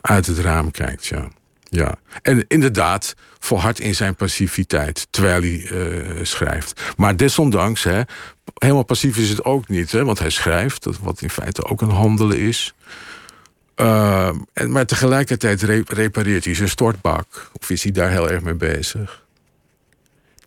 [0.00, 1.06] uit het raam kijkt.
[1.06, 1.28] Ja.
[1.68, 1.94] Ja.
[2.22, 6.80] En inderdaad, volhard in zijn passiviteit terwijl hij uh, schrijft.
[6.96, 8.00] Maar desondanks, hè,
[8.54, 11.90] helemaal passief is het ook niet, hè, want hij schrijft, wat in feite ook een
[11.90, 12.74] handelen is.
[13.76, 17.50] Uh, en, maar tegelijkertijd re repareert hij zijn stortbak.
[17.60, 19.24] Of is hij daar heel erg mee bezig?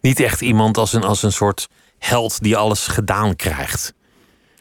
[0.01, 3.93] Niet echt iemand als een, als een soort held die alles gedaan krijgt.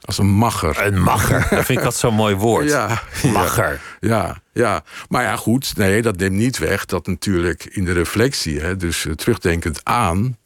[0.09, 0.87] Als een macher.
[0.87, 1.47] Een macher.
[1.51, 2.69] Dat vind ik dat zo'n mooi woord.
[2.69, 3.81] Ja, macher.
[4.01, 4.83] Ja, ja.
[5.09, 5.77] Maar ja, goed.
[5.77, 10.37] Nee, dat neemt niet weg dat natuurlijk in de reflectie, hè, dus uh, terugdenkend aan,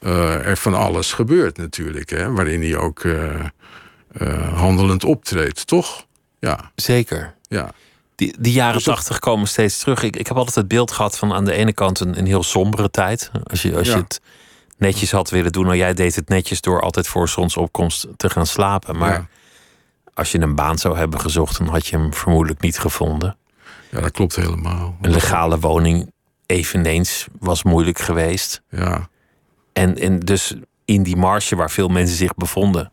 [0.00, 2.10] uh, er van alles gebeurt natuurlijk.
[2.10, 3.02] Hè, waarin hij ook
[4.54, 6.06] handelend optreedt, toch?
[6.38, 6.70] Ja.
[6.74, 7.34] Zeker.
[7.48, 7.70] Ja.
[8.14, 10.02] Die, die jaren dus tachtig komen steeds terug.
[10.02, 12.42] Ik, ik heb altijd het beeld gehad van aan de ene kant een, een heel
[12.42, 13.30] sombere tijd.
[13.44, 14.20] Als je, als je het
[14.76, 15.64] netjes had willen doen.
[15.64, 18.98] Nou, jij deed het netjes door altijd voor zonsopkomst te gaan slapen.
[18.98, 19.28] Maar
[20.14, 23.36] als je een baan zou hebben gezocht, dan had je hem vermoedelijk niet gevonden.
[23.90, 24.96] Ja, dat klopt helemaal.
[25.00, 26.12] Een legale woning
[26.46, 28.62] eveneens was moeilijk geweest.
[28.70, 29.08] Ja.
[29.72, 32.92] En, en dus in die marge waar veel mensen zich bevonden,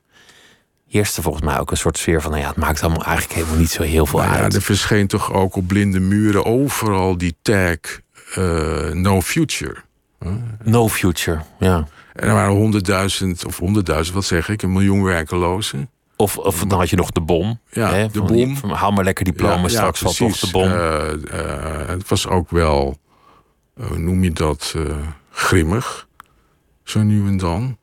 [0.87, 3.59] heerste volgens mij ook een soort sfeer van, nou ja, het maakt allemaal eigenlijk helemaal
[3.59, 4.51] niet zo heel veel nou uit.
[4.51, 7.77] Ja, er verscheen toch ook op blinde muren overal die tag
[8.37, 9.75] uh, no future.
[10.63, 11.87] No future, ja.
[12.13, 15.89] En er waren honderdduizend, of honderdduizend, wat zeg ik, een miljoen werkelozen.
[16.15, 17.59] Of, of dan had je nog de bom.
[17.69, 18.57] Ja, hè, de bom.
[18.57, 20.63] Van, haal maar lekker diploma, ja, straks ja, toch de bom.
[20.63, 20.71] Uh,
[21.33, 22.97] uh, het was ook wel,
[23.87, 24.75] hoe noem je dat,
[25.31, 26.07] grimmig.
[26.83, 27.77] Zo nu en dan.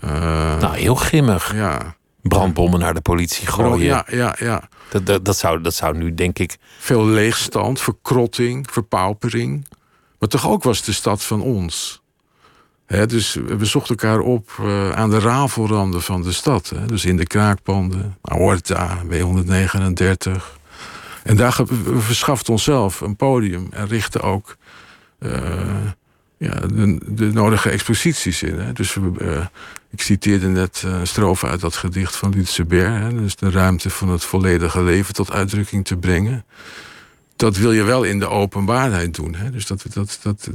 [0.00, 1.54] nou, heel grimmig.
[1.54, 1.96] Ja.
[2.22, 3.86] Brandbommen naar de politie gooien.
[3.86, 4.68] Ja, ja, ja.
[4.90, 6.56] Dat, dat, dat, zou, dat zou nu, denk ik...
[6.78, 9.66] Veel leegstand, verkrotting, verpaupering.
[10.18, 12.02] Maar toch ook was de stad van ons.
[12.86, 16.72] dus we zochten elkaar op uh, aan de rafelranden van de stad.
[16.86, 20.56] Dus in de kraakpanden, Aorta, W139.
[21.22, 24.56] En daar we onszelf een podium en richtten ook
[25.20, 25.32] uh,
[26.36, 26.60] ja,
[27.06, 28.58] de, nodige exposities in.
[28.58, 28.72] Hè.
[28.72, 29.46] Dus uh,
[29.90, 33.14] ik citeerde net een strofe uit dat gedicht van Lutze Ber.
[33.14, 36.44] Dus de ruimte van het volledige leven tot uitdrukking te brengen
[37.38, 39.34] dat wil je wel in de openbaarheid doen.
[39.34, 39.50] Hè?
[39.50, 40.48] Dus dat, dat, dat,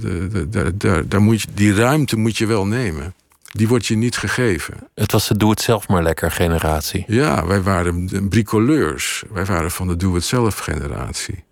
[0.50, 3.14] daar, daar, daar moet je, die ruimte moet je wel nemen.
[3.52, 4.74] Die wordt je niet gegeven.
[4.96, 7.04] Het was de doe-het-zelf maar lekker generatie.
[7.08, 9.24] Ja, wij waren bricoleurs.
[9.30, 11.44] Wij waren van de doe-het-zelf generatie.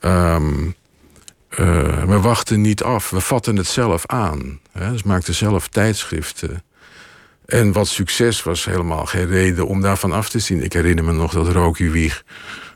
[0.00, 0.74] Um,
[1.50, 4.60] uh, we wachten niet af, we vatten het zelf aan.
[4.72, 4.90] Hè?
[4.90, 6.62] Dus maakten zelf tijdschriften.
[7.46, 10.62] En wat succes was helemaal geen reden om daarvan af te zien.
[10.62, 12.24] Ik herinner me nog dat Roky Wieg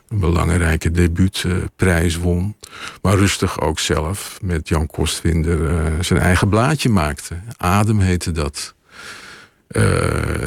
[0.09, 2.55] een belangrijke debuutprijs won.
[3.01, 7.35] Maar rustig ook zelf met Jan Kostwinder uh, zijn eigen blaadje maakte.
[7.57, 8.75] Adem heette dat.
[9.69, 9.83] Uh,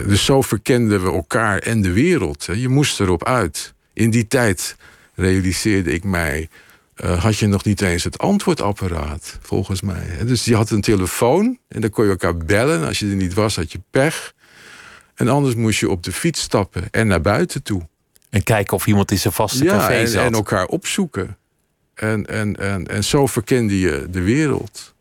[0.07, 2.47] dus zo verkenden we elkaar en de wereld.
[2.47, 2.53] Hè.
[2.53, 3.75] Je moest erop uit.
[3.93, 4.77] In die tijd
[5.15, 6.49] realiseerde ik mij...
[7.05, 10.25] Uh, had je nog niet eens het antwoordapparaat, volgens mij.
[10.25, 12.87] Dus je had een telefoon en dan kon je elkaar bellen.
[12.87, 14.33] Als je er niet was, had je pech.
[15.15, 17.89] En anders moest je op de fiets stappen en naar buiten toe.
[18.31, 20.25] En kijken of iemand in zijn vaste ja, café en, zat.
[20.25, 21.37] en elkaar opzoeken.
[21.95, 24.95] En, en, en, en zo verkende je de wereld.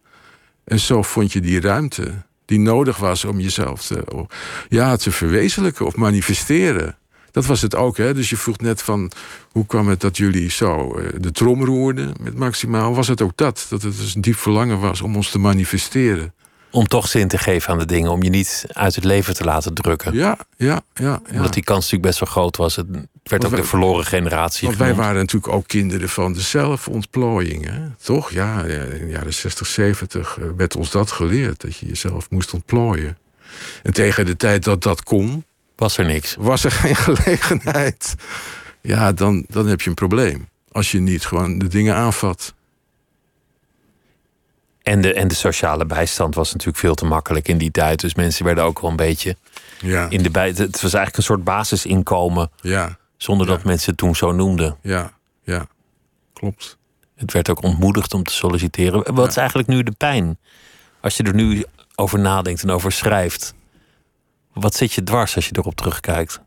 [0.63, 2.13] En zo vond je die ruimte
[2.45, 4.25] die nodig was om jezelf te,
[4.69, 6.97] ja, te verwezenlijken of manifesteren.
[7.31, 8.13] Dat was het ook, hè?
[8.13, 9.11] Dus je vroeg net van
[9.51, 12.95] hoe kwam het dat jullie zo eh, de trom roerden met maximaal?
[12.95, 13.65] Was het ook dat?
[13.69, 16.33] Dat het dus een diep verlangen was om ons te manifesteren
[16.71, 18.11] om toch zin te geven aan de dingen.
[18.11, 20.13] Om je niet uit het leven te laten drukken.
[20.13, 21.03] Ja, ja, ja.
[21.03, 21.21] ja.
[21.31, 22.75] Omdat die kans natuurlijk best wel groot was.
[22.75, 22.87] Het
[23.23, 27.65] werd ook de verloren generatie Want wij waren natuurlijk ook kinderen van de zelfontplooiing.
[27.65, 27.79] Hè?
[28.01, 28.31] Toch?
[28.31, 31.61] Ja, in de jaren 60, 70 eh, werd ons dat geleerd.
[31.61, 33.17] Dat je jezelf moest ontplooien.
[33.83, 35.45] En tegen de tijd dat dat kon...
[35.75, 36.35] Was er niks.
[36.39, 38.15] Was er geen gelegenheid.
[38.81, 40.49] Ja, dan, dan heb je een probleem.
[40.71, 42.53] Als je niet gewoon de dingen aanvat.
[44.87, 47.99] En de, en de sociale bijstand was natuurlijk veel te makkelijk in die tijd.
[47.99, 49.35] Dus mensen werden ook wel een beetje
[49.79, 50.09] ja.
[50.09, 50.47] in de bij.
[50.47, 52.51] Het was eigenlijk een soort basisinkomen.
[52.61, 52.97] Ja.
[53.17, 54.77] Zonder dat mensen het toen zo noemden.
[54.81, 55.11] Ja,
[55.43, 55.67] ja.
[56.33, 56.77] Klopt.
[57.15, 59.15] Het werd ook ontmoedigd om te solliciteren.
[59.15, 60.37] Wat is eigenlijk nu de pijn?
[61.01, 63.53] Als je er nu over nadenkt en over schrijft.
[64.53, 66.41] Wat zit je dwars als je erop terugkijkt?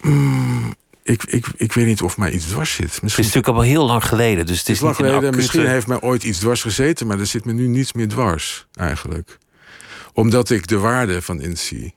[0.00, 2.80] Mm, ik, ik, ik weet niet of mij iets dwars zit.
[2.80, 3.06] Misschien...
[3.06, 4.46] Het is natuurlijk al heel lang geleden.
[4.46, 5.36] Dus het is, lang geleden.
[5.36, 8.66] Misschien heeft mij ooit iets dwars gezeten, maar er zit me nu niets meer dwars,
[8.74, 9.38] eigenlijk.
[10.12, 11.94] Omdat ik de waarde van inzie.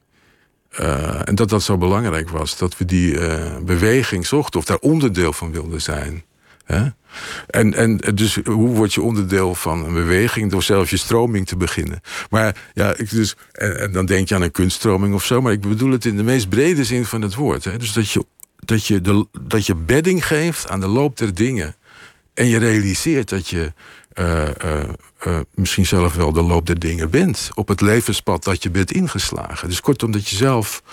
[0.80, 2.58] Uh, en dat dat zo belangrijk was.
[2.58, 6.24] Dat we die uh, beweging zochten, of daar onderdeel van wilden zijn.
[6.66, 6.88] Hè?
[7.48, 10.52] En, en dus hoe word je onderdeel van een beweging?
[10.52, 12.02] Door zelf je stroming te beginnen.
[12.30, 15.42] Maar ja, ik dus, en, en, dan denk je aan een kunststroming of zo.
[15.42, 17.64] Maar ik bedoel het in de meest brede zin van het woord.
[17.64, 17.78] Hè?
[17.78, 18.26] Dus dat je
[18.66, 21.76] dat je, de, dat je bedding geeft aan de loop der dingen.
[22.34, 23.74] En je realiseert dat je
[24.20, 24.84] uh, uh,
[25.28, 27.50] uh, misschien zelf wel de loop der dingen bent.
[27.54, 29.70] Op het levenspad dat je bent ingeslagen.
[29.70, 30.84] Dus kortom, dat je zelf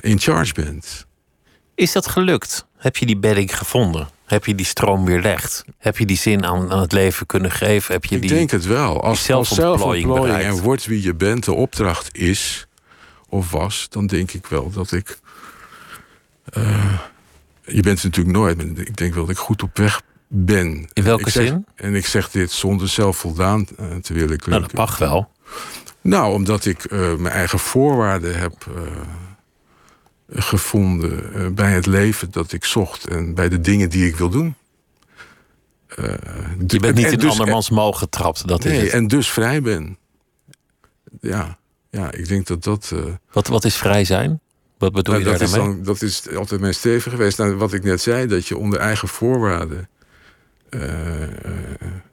[0.00, 1.06] in charge bent.
[1.74, 2.66] Is dat gelukt?
[2.76, 4.08] Heb je die bedding gevonden?
[4.24, 5.64] Heb je die stroom weerlegd?
[5.78, 7.94] Heb je die zin aan, aan het leven kunnen geven?
[7.94, 9.02] Heb je Ik die, denk het wel.
[9.02, 12.66] Als, als zelfontplooiing en wordt wie je bent de opdracht is
[13.28, 15.18] of was, dan denk ik wel dat ik
[16.58, 16.98] uh,
[17.64, 20.88] je bent natuurlijk nooit, ik denk wel dat ik goed op weg ben.
[20.92, 21.66] In welke zeg, zin?
[21.74, 24.50] En ik zeg dit zonder zelf voldaan uh, te willen klinken.
[24.50, 25.30] Nou, dat mag wel.
[26.00, 28.66] Nou, omdat ik uh, mijn eigen voorwaarden heb
[30.28, 34.28] gevonden eh, bij het leven dat ik zocht en bij de dingen die ik wil
[34.28, 34.54] doen.
[36.66, 38.48] Je bent niet in dus, andermans mogen getrapt.
[38.48, 38.92] Dat nee, is het.
[38.92, 39.98] en dus vrij ben.
[41.20, 41.58] Ja,
[41.90, 42.92] ja ik denk dat dat.
[43.32, 44.40] Wat, wat is vrij zijn?
[44.84, 45.68] Wat bedoel nou, je dat daarmee?
[45.68, 47.38] Is dan, dat is altijd mijn streven geweest.
[47.38, 49.88] Nou, wat ik net zei, dat je onder eigen voorwaarden
[50.70, 50.80] uh,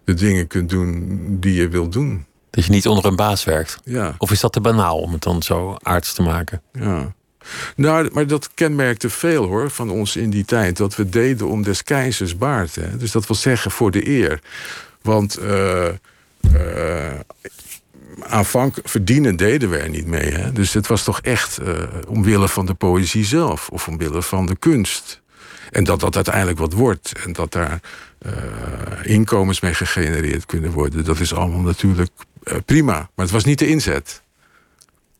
[0.03, 2.25] de dingen kunt doen die je wilt doen.
[2.49, 3.77] Dat je niet onder een baas werkt?
[3.83, 4.15] Ja.
[4.17, 6.61] Of is dat te banaal om het dan zo aards te maken?
[6.71, 7.13] Ja.
[7.75, 10.77] Nou, maar dat kenmerkte veel hoor van ons in die tijd.
[10.77, 12.75] Dat we deden om des keizers baard.
[12.75, 12.97] Hè?
[12.97, 14.41] Dus dat wil zeggen voor de eer.
[15.01, 15.87] Want uh,
[16.53, 17.11] uh,
[18.19, 20.31] aanvankelijk verdienen deden we er niet mee.
[20.31, 20.51] Hè?
[20.51, 23.69] Dus het was toch echt uh, omwille van de poëzie zelf.
[23.69, 25.21] Of omwille van de kunst.
[25.71, 27.11] En dat dat uiteindelijk wat wordt.
[27.25, 27.79] En dat daar
[29.03, 31.05] inkomens mee gegenereerd kunnen worden.
[31.05, 32.11] Dat is allemaal natuurlijk
[32.65, 32.93] prima.
[32.93, 34.21] Maar het was niet de inzet.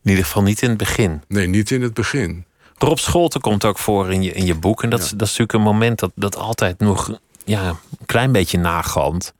[0.02, 1.22] In ieder geval niet in het begin.
[1.28, 2.44] Nee, niet in het begin.
[2.78, 4.82] Rob Scholten komt ook voor in je, in je boek.
[4.82, 5.16] En dat, ja.
[5.16, 9.34] dat is natuurlijk een moment dat, dat altijd nog ja, een klein beetje nagalmt.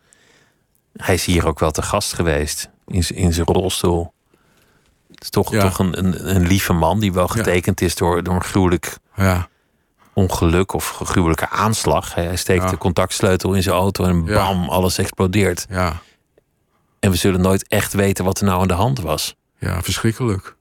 [0.97, 2.71] Hij is hier ook wel te gast geweest.
[2.87, 4.12] In, in zijn rolstoel.
[5.11, 5.61] Het is toch, Ja.
[5.62, 9.49] toch een, een, een lieve man die wel getekend is door, door een gruwelijk Ja,
[10.12, 12.14] ongeluk of gruwelijke aanslag.
[12.14, 15.66] Hij, steekt de contactsleutel in zijn auto en bam, alles explodeert.
[15.68, 16.01] ja,
[17.01, 19.37] En we zullen nooit echt weten wat er nou aan de hand was.
[19.59, 20.57] ja, verschrikkelijk.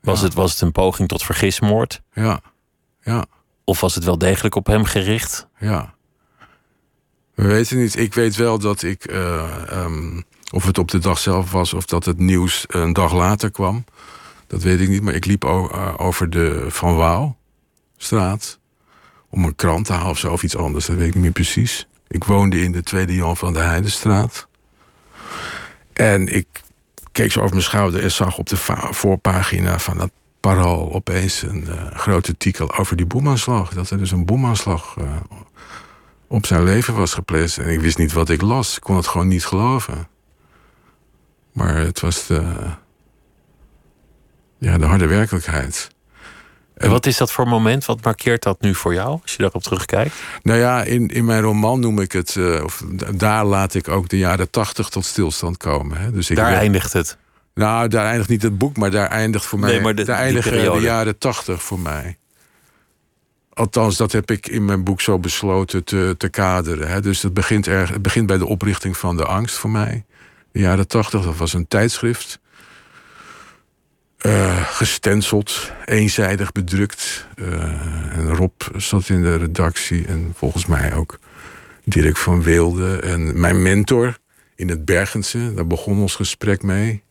[0.00, 2.02] Was, het, was het een poging tot vergismoord?
[2.12, 2.40] Ja,
[3.02, 3.24] ja,
[3.64, 5.46] Of was het wel degelijk op hem gericht?
[5.58, 5.94] ja.
[7.34, 7.96] We weten niet.
[7.98, 10.20] Ik weet wel dat ik, eh, ehm,
[10.52, 13.84] of het op de dag zelf was of dat het nieuws een dag later kwam.
[14.46, 15.02] Dat weet ik niet.
[15.02, 18.58] Maar ik liep eh, over de Van Waalstraat
[19.28, 20.86] om een krant te halen of zo, of iets anders.
[20.86, 21.86] Dat weet ik niet meer precies.
[22.08, 24.48] Ik woonde in de Tweede Jan van de Heidenstraat.
[25.92, 26.46] En ik
[27.12, 28.56] keek zo over mijn schouder en zag op de
[28.90, 33.74] voorpagina van dat parool opeens een eh, groot artikel over die bomaanslag.
[33.74, 35.04] Dat er dus een bomaanslag eh,
[36.26, 37.58] op zijn leven was gepleegd.
[37.58, 38.76] En ik wist niet wat ik las.
[38.76, 40.08] Ik kon het gewoon niet geloven.
[41.56, 42.42] Maar het was de,
[44.58, 45.88] ja, de harde werkelijkheid.
[46.74, 47.84] En wat is dat voor moment?
[47.84, 50.14] Wat markeert dat nu voor jou, als je daarop terugkijkt?
[50.42, 52.36] Nou ja, in, in mijn roman noem ik het...
[52.36, 52.82] eh, of
[53.14, 55.98] daar laat ik ook de jaren tachtig tot stilstand komen.
[56.00, 56.12] Hè.
[56.12, 57.16] Dus ik Daar eindigt het.
[57.54, 59.78] Nou, daar eindigt niet het boek, maar daar eindigt voor mij.
[59.80, 62.18] Nee, de- daar eindigen de jaren tachtig voor mij.
[63.52, 66.88] Althans, dat heb ik in mijn boek zo besloten te, te kaderen.
[66.88, 67.00] Hè.
[67.00, 70.04] Dus het begint, erg, het begint bij de oprichting van de angst voor mij.
[70.56, 72.40] De jaren tachtig, dat was een tijdschrift.
[74.18, 77.26] Eh, gestenceld, eenzijdig bedrukt.
[77.34, 81.18] Eh, en Rob zat in de redactie en volgens mij ook
[81.84, 83.00] Dirk van Weelde.
[83.00, 84.18] En mijn mentor
[84.54, 87.02] in het Bergense, daar begon ons gesprek mee.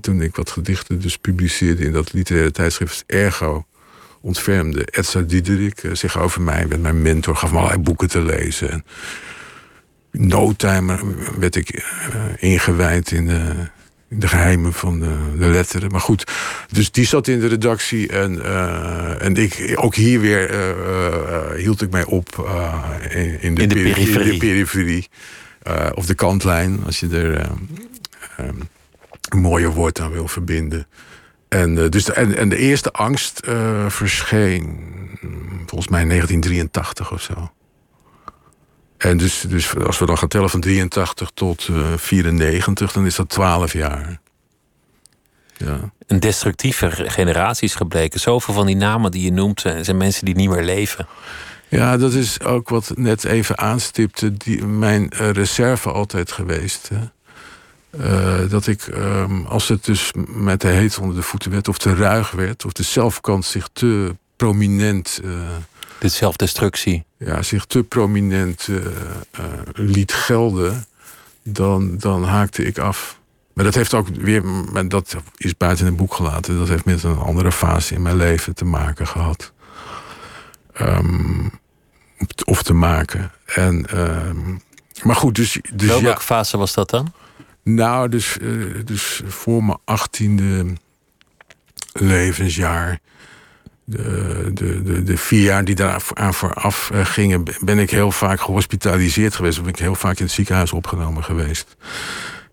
[0.00, 3.66] Toen ik wat gedichten dus publiceerde in dat literaire tijdschrift Ergo,
[4.20, 8.22] ontfermde Edsa Diederik eh, zich over mij, werd mijn mentor, gaf me allerlei boeken te
[8.22, 8.70] lezen.
[8.70, 8.84] En
[10.18, 10.98] no time
[11.38, 11.82] werd ik eh,
[12.38, 13.40] ingewijd in de,
[14.08, 15.90] in de geheimen van de, de letteren.
[15.90, 16.30] Maar goed,
[16.70, 21.82] dus die zat in de redactie en, eh, en ik, ook hier weer eh, hield
[21.82, 22.48] ik mij op
[23.10, 24.32] in, in de, In de peri- periferie.
[24.32, 25.08] in periferie.
[25.94, 27.48] Of de kantlijn, als je er
[29.28, 30.86] een mooier woord aan wil verbinden.
[31.48, 33.40] En, dus de, en, en de eerste angst
[33.88, 34.62] verscheen
[35.20, 37.52] mm, volgens mij in 1983 of zo.
[39.04, 43.14] En dus, dus als we dan gaan tellen van 83 tot eh 94, dan is
[43.14, 44.20] dat 12 jaar.
[45.56, 45.92] Ja.
[46.06, 48.20] Een destructieve ge- generatie is gebleken.
[48.20, 51.06] Zoveel van die namen die je noemt zijn, zijn mensen die niet meer leven.
[51.68, 56.90] ja, dat is ook wat net even aanstipte, die, mijn eh, reserve altijd geweest.
[56.94, 57.12] Hè.
[57.90, 61.78] Eh, dat ik, ehm, als het dus met de heet onder de voeten werd, of
[61.78, 65.30] te ruig werd, of de zelfkant zich te prominent eh,
[65.98, 67.04] Dit zelfdestructie.
[67.18, 70.86] ja, zich te prominent eh, eh, liet gelden,
[71.42, 73.18] dan, dan haakte ik af.
[73.52, 76.58] Maar dat heeft ook weer, maar dat is buiten het boek gelaten.
[76.58, 79.52] Dat heeft met een andere fase in mijn leven te maken gehad.
[80.72, 81.48] Ehm,
[82.44, 83.32] of te maken.
[83.44, 84.56] En, ehm,
[85.02, 86.20] maar goed, dus, dus Welke ja.
[86.20, 87.12] fase was dat dan?
[87.62, 88.36] Nou, dus,
[88.84, 90.66] dus voor mijn achttiende
[91.92, 93.00] levensjaar.
[93.84, 98.40] De, de, de, vier jaar die daar aan vooraf eh, gingen, ben ik heel vaak
[98.40, 99.60] gehospitaliseerd geweest.
[99.60, 101.76] Ben ik heel vaak in het ziekenhuis opgenomen geweest.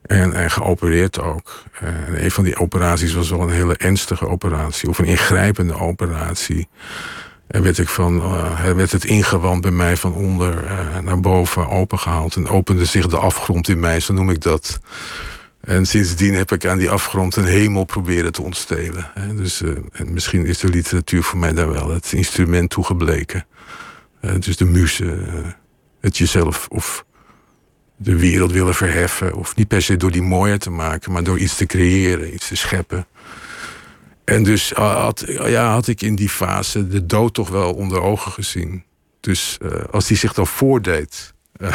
[0.01, 1.63] En, en geopereerd ook.
[1.79, 4.89] En een van die operaties was wel een hele ernstige operatie.
[4.89, 6.67] Of een ingrijpende operatie.
[7.51, 11.69] En werd, ik van, eh, werd het ingewand bij mij van onder eh, naar boven
[11.69, 12.35] opengehaald.
[12.35, 14.79] En opende zich de afgrond in mij, zo noem ik dat.
[15.61, 19.11] En sindsdien heb ik aan die afgrond een hemel proberen te ontstelen.
[19.35, 23.45] Dus, en misschien is de literatuur voor mij daar wel het instrument toe gebleken.
[24.21, 25.17] Uh, dus de muze,
[25.99, 27.05] het jezelf of
[27.97, 29.35] de wereld willen verheffen.
[29.35, 32.47] Of niet per se door die mooier te maken, maar door iets te creëren, iets
[32.47, 33.05] te scheppen.
[34.23, 38.31] En dus had, ja, had ik in die fase de dood toch wel onder ogen
[38.31, 38.83] gezien.
[39.19, 39.57] Dus
[39.91, 41.33] als die zich dan voordeed.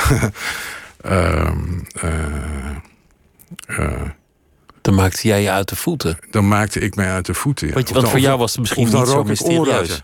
[3.68, 4.02] uh,
[4.80, 6.18] dan maakte jij je uit de voeten.
[6.30, 7.66] Dan maakte ik mij uit de voeten.
[7.66, 7.74] Ja.
[7.74, 10.02] Want, want voor jou was het misschien niet zo mysterieus.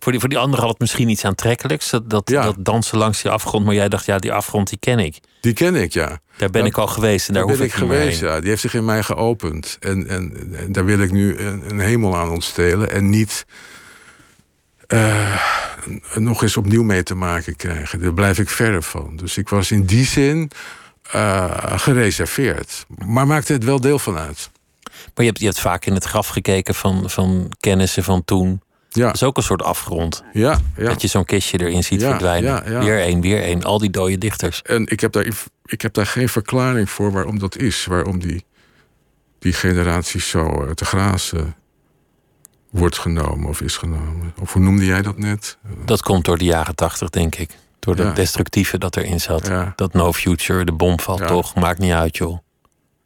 [0.00, 1.90] Voor die, voor die anderen had het misschien iets aantrekkelijks.
[1.90, 2.42] Dat, dat, ja.
[2.42, 3.64] dat dansen langs die afgrond.
[3.64, 5.18] Maar jij dacht, ja, die afgrond die ken ik.
[5.40, 6.20] Die ken ik, ja.
[6.36, 8.40] Daar ben dat, ik al geweest en daar, daar hoef ben ik, ik geweest, ja.
[8.40, 9.76] Die heeft zich in mij geopend.
[9.80, 12.90] En, en, en daar wil ik nu een, een, hemel aan ontstelen.
[12.90, 13.46] En niet
[14.88, 15.40] uh,
[16.14, 18.00] nog eens opnieuw mee te maken krijgen.
[18.00, 19.16] Daar blijf ik verder van.
[19.16, 20.50] Dus ik was in die zin
[21.14, 22.86] uh, gereserveerd.
[23.06, 24.50] Maar maakte het wel deel van uit.
[24.84, 28.60] Maar je hebt, je hebt vaak in het graf gekeken van, van kennissen van toen.
[28.88, 29.06] Ja.
[29.06, 30.22] Dat is ook een soort afgrond.
[30.32, 30.84] Ja, ja.
[30.88, 32.50] Dat je zo'n kistje erin ziet Ja, verdwijnen.
[32.50, 32.78] ja, ja.
[32.84, 33.62] Weer één, weer één.
[33.62, 34.62] Al die dode dichters.
[34.62, 35.26] En ik heb, daar,
[35.64, 37.84] ik heb daar geen verklaring voor waarom dat is.
[37.84, 38.44] Waarom die,
[39.38, 41.54] die generatie zo uh, te grazen
[42.70, 44.34] wordt genomen of is genomen.
[44.40, 45.58] Of hoe noemde jij dat net?
[45.84, 47.50] Dat komt door de jaren tachtig, denk ik.
[47.80, 48.04] Door Ja.
[48.04, 49.46] dat destructieve dat erin zat.
[49.46, 49.72] Ja.
[49.76, 51.26] Dat no future, de bom valt Ja.
[51.26, 51.54] toch.
[51.54, 52.38] Maakt niet uit, joh.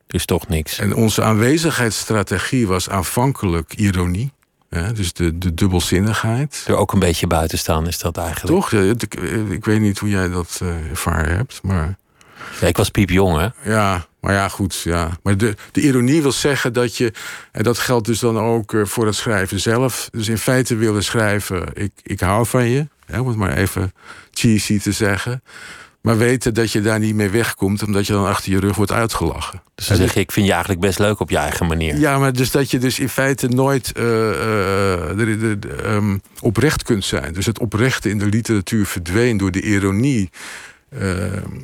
[0.07, 0.79] Dus toch niks.
[0.79, 4.33] En onze aanwezigheidsstrategie was aanvankelijk ironie.
[4.70, 4.93] Hè?
[4.93, 6.64] Dus de, de dubbelzinnigheid.
[6.66, 8.55] Er ook een beetje buiten staan is dat eigenlijk.
[8.55, 8.72] Toch?
[8.72, 9.14] Ik,
[9.51, 11.97] ik weet niet hoe jij dat eh, ervaren hebt, maar...
[12.61, 13.72] Ja, ik was piepjong, hè?
[13.72, 14.81] Ja, maar ja, goed.
[14.81, 15.11] Ja.
[15.22, 17.12] Maar de, de ironie wil zeggen dat je,
[17.53, 20.09] en dat geldt dus dan ook eh, voor het schrijven zelf.
[20.12, 23.92] Dus in feite willen schrijven, ik, ik hou van je, hè, om het maar even
[24.30, 25.42] cheesy te zeggen.
[26.00, 28.92] Maar weten dat je daar niet mee wegkomt, omdat je dan achter je rug wordt
[28.92, 29.62] uitgelachen.
[29.74, 31.96] Dus dan zeg je, ik vind je eigenlijk best leuk op je eigen manier.
[31.98, 36.18] Ja, maar dus dat je dus in feite nooit eh, eh, de- de- de, ehm,
[36.40, 37.32] oprecht kunt zijn.
[37.32, 40.30] Dus het oprechte in de literatuur verdween door de ironie.
[40.90, 41.58] Ehm,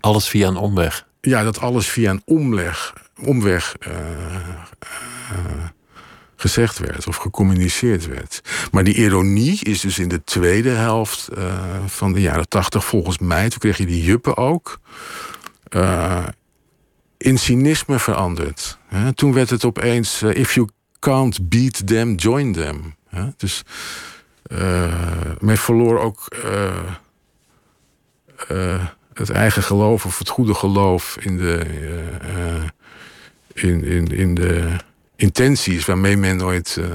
[0.00, 1.06] Alles via een omweg.
[1.20, 2.92] ja, dat alles via een omleg,
[3.22, 5.36] omweg eh, eh,
[6.44, 8.40] gezegd werd of gecommuniceerd werd.
[8.70, 13.18] Maar die ironie is dus in de tweede helft eh, van de jaren tachtig volgens
[13.18, 14.80] mij, toen kreeg je die juppen ook,
[15.68, 16.26] eh,
[17.16, 18.78] in cynisme veranderd.
[18.86, 19.12] Hè?
[19.12, 20.68] Toen werd het opeens, eh, if you
[20.98, 22.94] can't beat them, join them.
[23.08, 23.24] Hè?
[23.36, 23.62] Dus
[25.38, 26.28] men verloor ook
[29.14, 31.66] het eigen geloof of het goede geloof in de,
[33.52, 34.76] in, in, in de
[35.16, 36.86] intenties waarmee men nooit eh,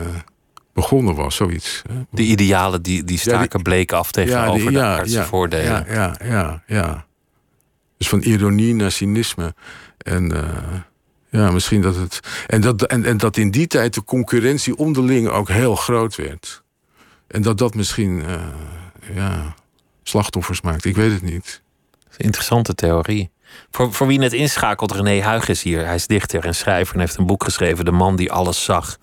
[0.74, 1.82] begonnen was, zoiets.
[1.92, 1.96] hè.
[2.12, 5.86] De idealen die, die staken bleken af tegenover die- de aardse voordelen.
[5.88, 7.06] Ja, ja, ja, ja.
[7.98, 9.54] Dus van ironie naar cynisme.
[9.98, 10.80] En eh,
[11.30, 12.20] ja, misschien dat het.
[12.48, 16.64] En dat, en, en dat in die tijd de concurrentie onderling ook heel groot werd.
[17.28, 18.42] En dat dat misschien eh,
[19.16, 19.56] ja,
[20.04, 20.86] slachtoffers maakt.
[20.86, 21.62] Ik weet het niet.
[22.00, 23.30] Dat is een interessante theorie.
[23.72, 25.86] Voor, voor wie net inschakelt, René Huygens is hier.
[25.86, 28.98] Hij is dichter en schrijver en heeft een boek geschreven, De man die alles zag.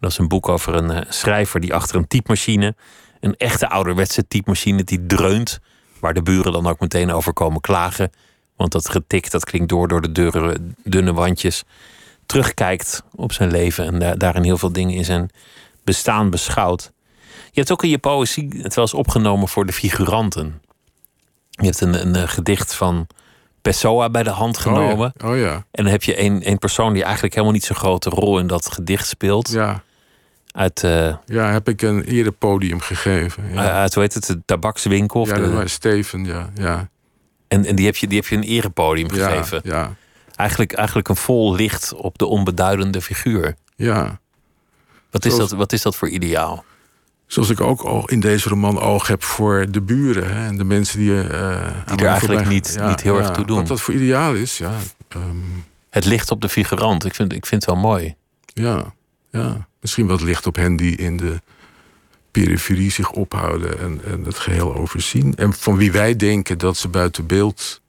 [0.00, 2.74] Dat is een boek over een eh, schrijver die achter een typemachine,
[3.20, 5.58] een echte ouderwetse typemachine die dreunt,
[6.00, 8.10] waar de buren dan ook meteen over komen klagen.
[8.56, 11.64] Want dat getik, dat klinkt door door de dunne wandjes.
[12.26, 15.30] Terugkijkt op zijn leven en daar, daarin heel veel dingen in zijn
[15.84, 16.92] bestaan beschouwt.
[17.26, 20.62] Je hebt ook in je poëzie het wel eens opgenomen voor de figuranten.
[21.50, 23.06] Je hebt een, een, eh, gedicht van
[23.64, 25.12] Pessoa bij de hand genomen.
[25.16, 25.28] Oh ja.
[25.30, 25.52] Oh ja.
[25.70, 28.46] En dan heb je een, een persoon die eigenlijk helemaal niet zo'n grote rol in
[28.46, 29.50] dat gedicht speelt.
[29.50, 29.82] Ja.
[30.52, 33.52] Uit, eh, ja, heb ik een erepodium gegeven.
[33.52, 35.26] Ja, uit, hoe heet het, de tabakswinkel.
[35.26, 36.50] Ja de- dat was Steven, ja.
[36.54, 36.88] ja.
[37.48, 39.60] en en die, heb je, die heb je een erepodium gegeven.
[39.64, 39.94] ja,
[40.34, 43.54] Eigenlijk, eigenlijk een vol licht op de onbeduidende figuur.
[43.76, 44.18] ja.
[45.10, 46.64] Wat is, dat, wat is dat voor ideaal?
[47.34, 50.64] Zoals ik ook al in deze roman oog heb voor de buren hè, en de
[50.64, 53.56] mensen die, aan mij eigenlijk voorbij- niet- niet heel erg toe doen.
[53.56, 54.72] Wat dat voor ideaal is, ja.
[55.08, 55.36] ehm,
[55.90, 57.04] Het licht op de figurant.
[57.04, 58.14] Ik vind, ik vind het wel mooi.
[58.46, 58.94] ja,
[59.30, 59.68] ja.
[59.80, 61.40] Misschien wat licht op hen die in de
[62.30, 65.34] periferie zich ophouden en, en het geheel overzien.
[65.36, 67.80] En van wie wij denken dat ze buiten beeld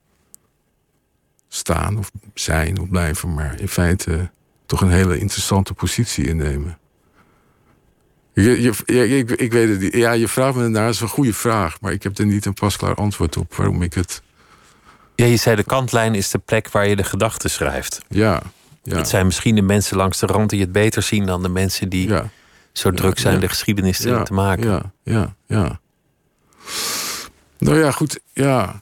[1.48, 4.30] staan of zijn of blijven, maar in feite
[4.66, 6.78] toch een hele interessante positie innemen.
[8.36, 9.94] Je, je, ik, ik weet het niet.
[9.94, 11.82] Ja, je vraagt me daarnaar, dat is een goede vraag.
[11.82, 14.22] Maar ik heb er niet een pasklaar antwoord op waarom ik het...
[15.16, 18.02] Ja, je zei de kantlijn is de plek waar je de gedachten schrijft.
[18.08, 18.42] Ja,
[18.84, 21.50] ja, Het zijn misschien de mensen langs de rand die het beter zien dan de
[21.50, 22.30] mensen die ja,
[22.72, 23.40] zo druk zijn ja.
[23.40, 24.70] de geschiedenis te, ja, te maken.
[24.70, 25.80] Ja, ja, ja.
[27.58, 28.82] Nou ja, goed, ja.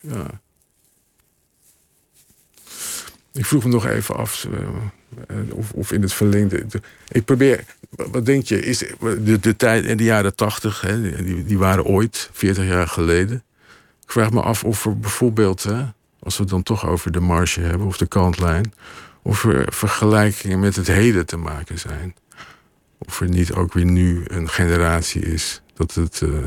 [0.00, 0.26] ja.
[3.38, 4.46] Ik vroeg me nog even af
[5.50, 6.66] of, of in het verlengde.
[7.08, 8.78] Ik probeer, wat denk je, is
[9.24, 13.42] de, de tijd in de jaren tachtig, die, die waren ooit, 40 jaar geleden.
[14.02, 15.84] Ik vraag me af of er bijvoorbeeld, hè,
[16.18, 18.72] als we het dan toch over de marge hebben of de kantlijn,
[19.22, 22.14] of er vergelijkingen met het heden te maken zijn.
[22.98, 26.38] Of er niet ook weer nu een generatie is dat het, uh,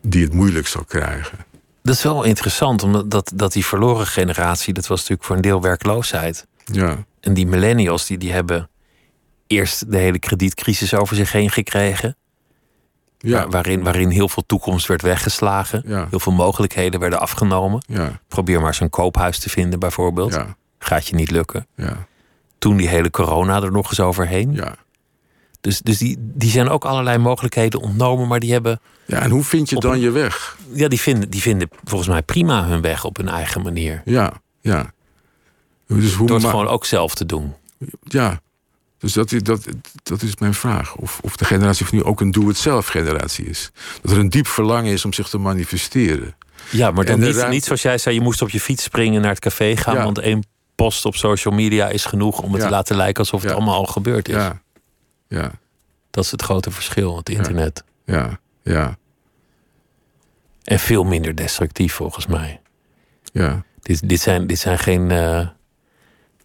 [0.00, 1.38] die het moeilijk zal krijgen.
[1.82, 5.42] Dat is wel interessant, omdat dat, dat die verloren generatie, dat was natuurlijk voor een
[5.42, 6.46] deel werkloosheid.
[6.64, 7.04] Ja.
[7.20, 8.68] En die millennials, die, die hebben
[9.46, 12.16] eerst de hele kredietcrisis over zich heen gekregen.
[13.18, 13.48] Ja.
[13.48, 15.82] waarin, waarin heel veel toekomst werd weggeslagen.
[15.86, 16.06] Ja.
[16.10, 17.82] Heel veel mogelijkheden werden afgenomen.
[17.86, 18.20] Ja.
[18.28, 20.32] Probeer maar een koophuis te vinden, bijvoorbeeld.
[20.32, 20.56] Ja.
[20.78, 21.66] Gaat je niet lukken.
[21.76, 22.06] Ja.
[22.58, 24.60] Toen die hele corona er nog eens overheen.
[25.62, 28.80] Dus, dus die, die zijn ook allerlei mogelijkheden ontnomen, maar die hebben.
[29.06, 30.58] Ja, en hoe vind je dan je weg?
[30.72, 34.02] Ja, die vinden, die vinden volgens mij prima hun weg op hun eigen manier.
[34.04, 34.92] Ja, ja.
[35.86, 37.54] Dus hoe Door het gewoon ook zelf te doen.
[38.02, 38.40] Ja,
[38.98, 39.66] dus dat is, dat,
[40.02, 40.94] dat is mijn vraag.
[40.96, 43.70] Of, of de generatie van nu ook een doe-het-zelf generatie is.
[44.02, 46.36] Dat er een diep verlangen is om zich te manifesteren.
[46.70, 49.30] Ja, maar dan niet, niet zoals jij zei, je moest op je fiets springen naar
[49.30, 49.96] het café gaan.
[49.96, 53.52] Want één post op social media is genoeg om het te laten lijken alsof het
[53.52, 54.34] allemaal al gebeurd is.
[54.34, 54.61] Ja.
[55.32, 55.50] Ja.
[56.10, 57.84] Dat is het grote verschil, het internet.
[58.04, 58.96] Ja, ja.
[60.64, 62.60] En veel minder destructief volgens mij.
[63.32, 63.64] Ja.
[63.80, 65.10] Dit, dit, zijn, dit zijn geen.
[65.10, 65.48] Uh,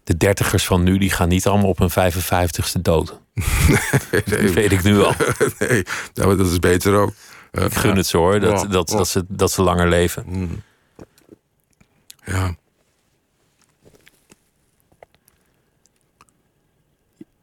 [0.04, 3.20] de dertigers van nu, die gaan niet allemaal op hun 55ste dood.
[4.10, 5.14] Nee, dat weet ik nu al.
[5.58, 5.82] Nee,
[6.14, 7.12] nou, dat is beter ook.
[7.52, 10.24] Ik gun het zo hoor, dat, dat, dat, dat, ze, dat ze langer leven.
[10.26, 10.62] Mm.
[12.24, 12.56] Ja.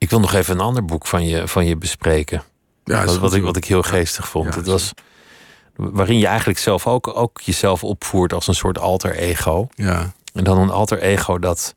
[0.05, 2.43] Ik wil nog even een ander boek van je, van je bespreken.
[2.83, 4.53] Ja, wat, wat, ik, wat ik heel geestig vond.
[4.53, 4.93] Ja, het was
[5.75, 9.67] waarin je eigenlijk zelf ook, ook jezelf opvoert als een soort alter ego.
[9.75, 10.13] Ja.
[10.33, 11.75] En dan een alter ego dat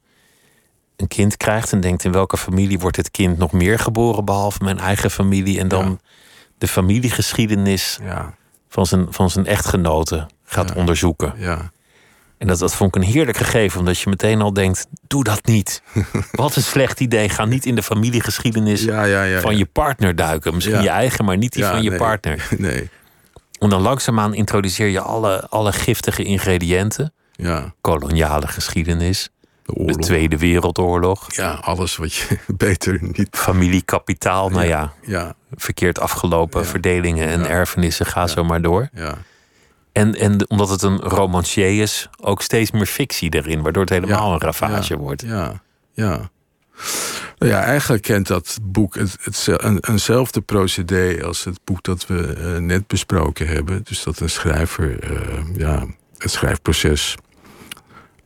[0.97, 4.64] een kind krijgt en denkt in welke familie wordt dit kind nog meer geboren behalve
[4.64, 5.59] mijn eigen familie.
[5.59, 6.01] En dan
[6.59, 8.35] de familiegeschiedenis ja.
[8.68, 11.35] van, zijn, van zijn echtgenoten gaat onderzoeken.
[11.37, 11.70] Ja.
[12.39, 15.47] En dat, dat vond ik een heerlijk gegeven, omdat je meteen al denkt: doe dat
[15.47, 15.82] niet.
[16.32, 17.28] Wat een slecht idee.
[17.28, 18.84] Ga niet in de familiegeschiedenis
[19.41, 20.55] van je partner duiken.
[20.55, 22.49] Misschien je eigen, maar niet die van je partner.
[22.59, 22.89] Nee.
[23.59, 27.12] En dan langzaamaan introduceer je alle, alle giftige ingrediënten.
[27.32, 27.74] Ja.
[27.80, 29.28] Koloniale geschiedenis.
[29.64, 31.34] De, de, Tweede Wereldoorlog.
[31.34, 33.28] Ja, alles wat je beter niet.
[33.30, 34.93] Familiekapitaal, nou ja.
[35.03, 35.34] ja.
[35.55, 38.89] Verkeerd afgelopen verdelingen en erfenissen, ga zo maar door.
[38.93, 39.14] Ja.
[39.93, 44.32] En, en omdat het een romancier is, ook steeds meer fictie erin, waardoor het helemaal
[44.32, 45.22] een ravage wordt.
[45.22, 45.62] Ja,
[45.93, 46.30] ja.
[47.39, 52.07] Nou ja, eigenlijk kent dat boek het, het, een, eenzelfde procedé als het boek dat
[52.07, 53.80] we uh, net besproken hebben.
[53.84, 55.86] Dus dat een schrijver uh, ja,
[56.18, 57.16] het schrijfproces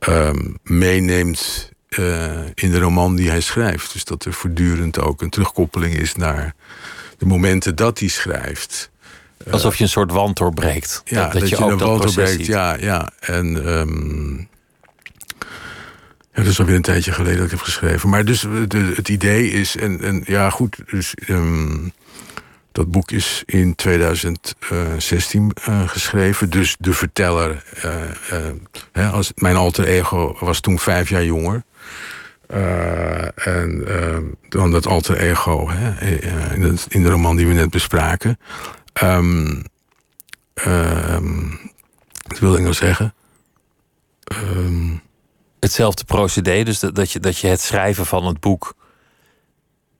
[0.09, 3.93] um, meeneemt uh, in de roman die hij schrijft.
[3.93, 6.55] Dus dat er voortdurend ook een terugkoppeling is naar
[7.17, 8.91] de momenten dat hij schrijft.
[9.51, 11.01] Alsof je een soort wand doorbreekt.
[11.05, 12.45] Ja, dat, dat je, je, ook een dat wand doorbreekt.
[12.45, 13.09] Ja, ja.
[13.19, 14.47] En um,
[16.33, 18.09] ja, dat is alweer een tijdje geleden dat ik heb geschreven.
[18.09, 21.93] Maar dus de, het idee is, en, en ja goed, dus, um,
[22.71, 26.49] dat boek is in 2016 uh, geschreven.
[26.49, 27.93] Dus de verteller, uh,
[28.31, 28.37] uh,
[28.91, 31.63] hè, als, mijn alter ego was toen vijf jaar jonger.
[33.35, 33.85] en
[34.49, 36.09] dan dat alter ego hè,
[36.55, 38.37] in, in de roman die we net bespraken.
[39.01, 39.63] Um,
[40.67, 41.59] um,
[42.27, 43.13] wat wilde ik nou zeggen?
[44.33, 45.01] Um,
[45.59, 48.75] Hetzelfde procedé, dus dat, dat, je, dat je het schrijven van het boek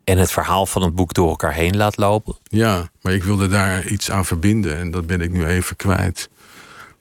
[0.03, 2.37] en het verhaal van het boek door elkaar heen laat lopen.
[2.43, 6.29] Ja, maar ik wilde daar iets aan verbinden en dat ben ik nu even kwijt.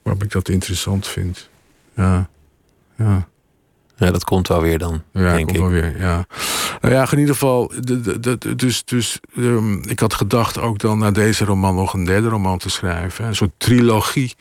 [0.01, 1.49] Waarom ik dat interessant vind.
[1.95, 2.29] Ja,
[2.97, 3.27] ja.
[3.95, 5.03] Ja, dat komt wel weer dan.
[5.13, 5.61] Ja, denk komt ik.
[5.61, 5.99] wel weer.
[5.99, 6.25] Ja,
[6.81, 7.71] nou ja, in ieder geval.
[8.55, 12.57] Dus dus um, ik had gedacht ook dan na deze roman nog een derde roman
[12.57, 13.25] te schrijven.
[13.25, 14.35] Een soort trilogie.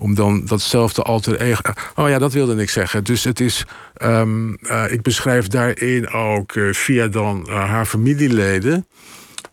[0.00, 1.60] Om dan datzelfde alter ego.
[1.94, 3.04] Oh ja, dat wilde ik zeggen.
[3.04, 3.64] Dus het is.
[4.02, 8.86] Um, uh, ik beschrijf daarin ook uh, via dan uh, haar familieleden.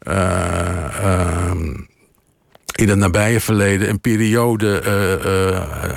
[0.08, 1.90] Um,
[2.76, 4.82] in het nabije verleden een periode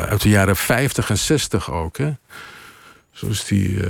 [0.09, 1.97] uit de jaren 50 en 60 ook.
[1.97, 2.13] Hè?
[3.25, 3.85] Zoals die uh,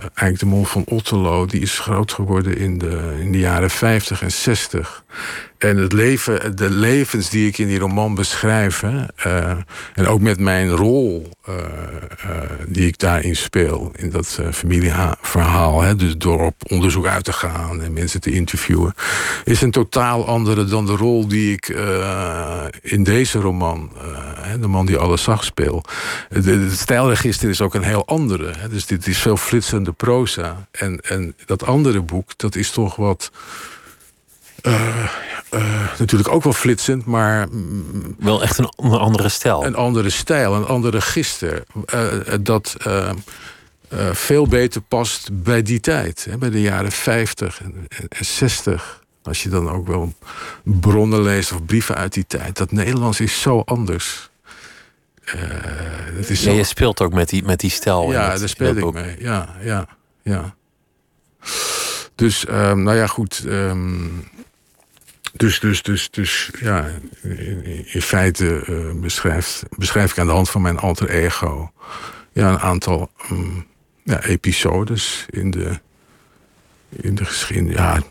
[0.00, 4.22] eigenlijk de mol van Otterlo, die is groot geworden in de, in de jaren 50
[4.22, 5.04] en 60.
[5.58, 9.50] En het leven, de levens die ik in die roman beschrijf, hè, uh,
[9.94, 11.54] en ook met mijn rol uh,
[12.66, 17.82] die ik daarin speel, in dat familieverhaal, hè, dus door op onderzoek uit te gaan
[17.82, 18.94] en mensen te interviewen,
[19.44, 21.68] is een totaal andere dan de rol die ik
[22.82, 23.92] in deze roman,
[24.60, 25.84] de man die alles zag, speel.
[26.28, 28.52] Het stijlregister is ook een heel andere.
[28.58, 30.68] Hè Dus dit is veel flitsende proza.
[30.70, 33.30] En, en dat andere boek, dat is toch wat...
[34.62, 35.04] Uh,
[35.54, 37.48] uh, natuurlijk ook wel flitsend, maar...
[38.18, 39.64] Wel echt een andere stijl.
[39.64, 41.62] Een andere stijl, een andere gister.
[41.94, 42.06] Uh,
[42.40, 42.76] dat
[44.12, 46.26] veel beter past bij die tijd.
[46.30, 49.02] Hè, bij de jaren 50 en, en 60.
[49.22, 50.14] Als je dan ook wel
[50.62, 52.56] bronnen leest of brieven uit die tijd.
[52.56, 54.29] Dat Nederlands is zo anders.
[55.34, 58.12] Uh, is ja, je speelt ook met die, met die stijl.
[58.12, 59.16] Ja, daar speel ik mee.
[59.18, 59.86] Ja, ja,
[60.22, 60.54] ja.
[62.14, 63.42] Dus, um, nou ja, goed.
[63.46, 64.28] Um,
[65.32, 66.88] dus, dus, dus, dus, ja,
[67.22, 71.72] in, in feite uh, beschrijft, beschrijf ik aan de hand van mijn alter ego...
[72.32, 73.66] ja, een aantal um,
[74.04, 75.80] ja, episodes in de,
[76.88, 77.76] in de geschiedenis.
[77.76, 78.02] Ja,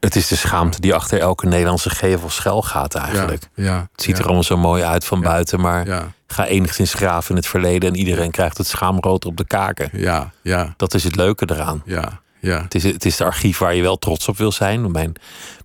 [0.00, 3.48] het is de schaamte die achter elke Nederlandse gevel schuil gaat eigenlijk.
[3.54, 7.36] Ja, het ziet er allemaal zo mooi uit van buiten, maar ga enigszins graven in
[7.36, 9.90] het verleden en iedereen krijgt het schaamrood op de kaken.
[9.92, 10.74] Ja, ja.
[10.76, 11.82] Dat is het leuke eraan.
[11.84, 12.62] Ja, ja.
[12.62, 14.90] Het is het is de archief waar je wel trots op wil zijn.
[14.90, 15.12] Mijn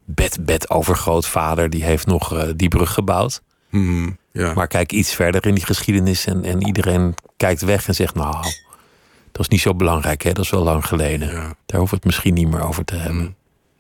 [0.05, 3.41] bed bed overgrootvader die heeft nog uh, die brug gebouwd.
[3.69, 4.53] Mm, ja.
[4.53, 8.35] Maar kijk iets verder in die geschiedenis en, en iedereen kijkt weg en zegt nou,
[9.31, 10.31] dat is niet zo belangrijk, hè?
[10.31, 11.27] dat is wel lang geleden.
[11.65, 13.35] Daar hoeven we het misschien niet meer over te hebben.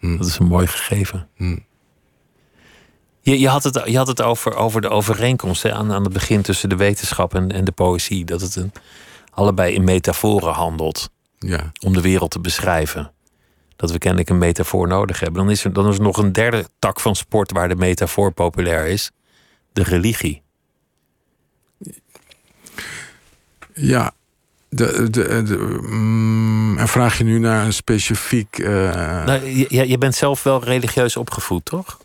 [0.05, 0.17] Mm.
[0.17, 1.27] Dat is een mooi gegeven.
[1.35, 1.57] Hm.
[3.21, 6.13] Je, je, had het, je had het over, over de overeenkomst hè, aan, aan het
[6.13, 8.25] begin tussen de wetenschap en, en de poëzie.
[8.25, 8.71] Dat het een,
[9.31, 11.09] allebei in metaforen handelt.
[11.39, 11.71] Ja.
[11.85, 13.11] Om de wereld te beschrijven.
[13.75, 15.41] Dat we kennelijk een metafoor nodig hebben.
[15.41, 18.31] Dan is er, dan is er nog een derde tak van sport waar de metafoor
[18.31, 19.11] populair is:
[19.73, 20.41] de religie.
[23.73, 24.13] Ja,
[24.75, 28.57] de, de, de, mm, en vraag je nu naar een specifiek.
[28.57, 28.67] Uh...
[29.25, 31.99] Nou, je, je bent zelf wel religieus opgevoed, toch?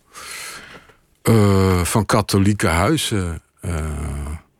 [1.23, 3.75] Uh, van katholieke huizen uh,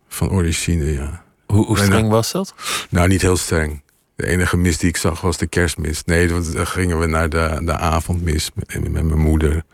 [0.09, 1.23] van origine, ja.
[1.47, 2.55] Hoe, hoe streng was dat?
[2.89, 3.83] Nou, niet heel streng.
[4.17, 6.05] De enige mis die ik zag was de kerstmis.
[6.05, 9.65] Nee, dan gingen we naar de, de avondmis met, met mijn moeder.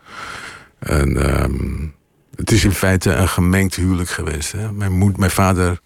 [0.79, 1.95] En um,
[2.35, 4.51] het is in feite een gemengd huwelijk geweest.
[4.51, 4.71] Hè?
[4.71, 5.79] Mijn, moed, mijn vader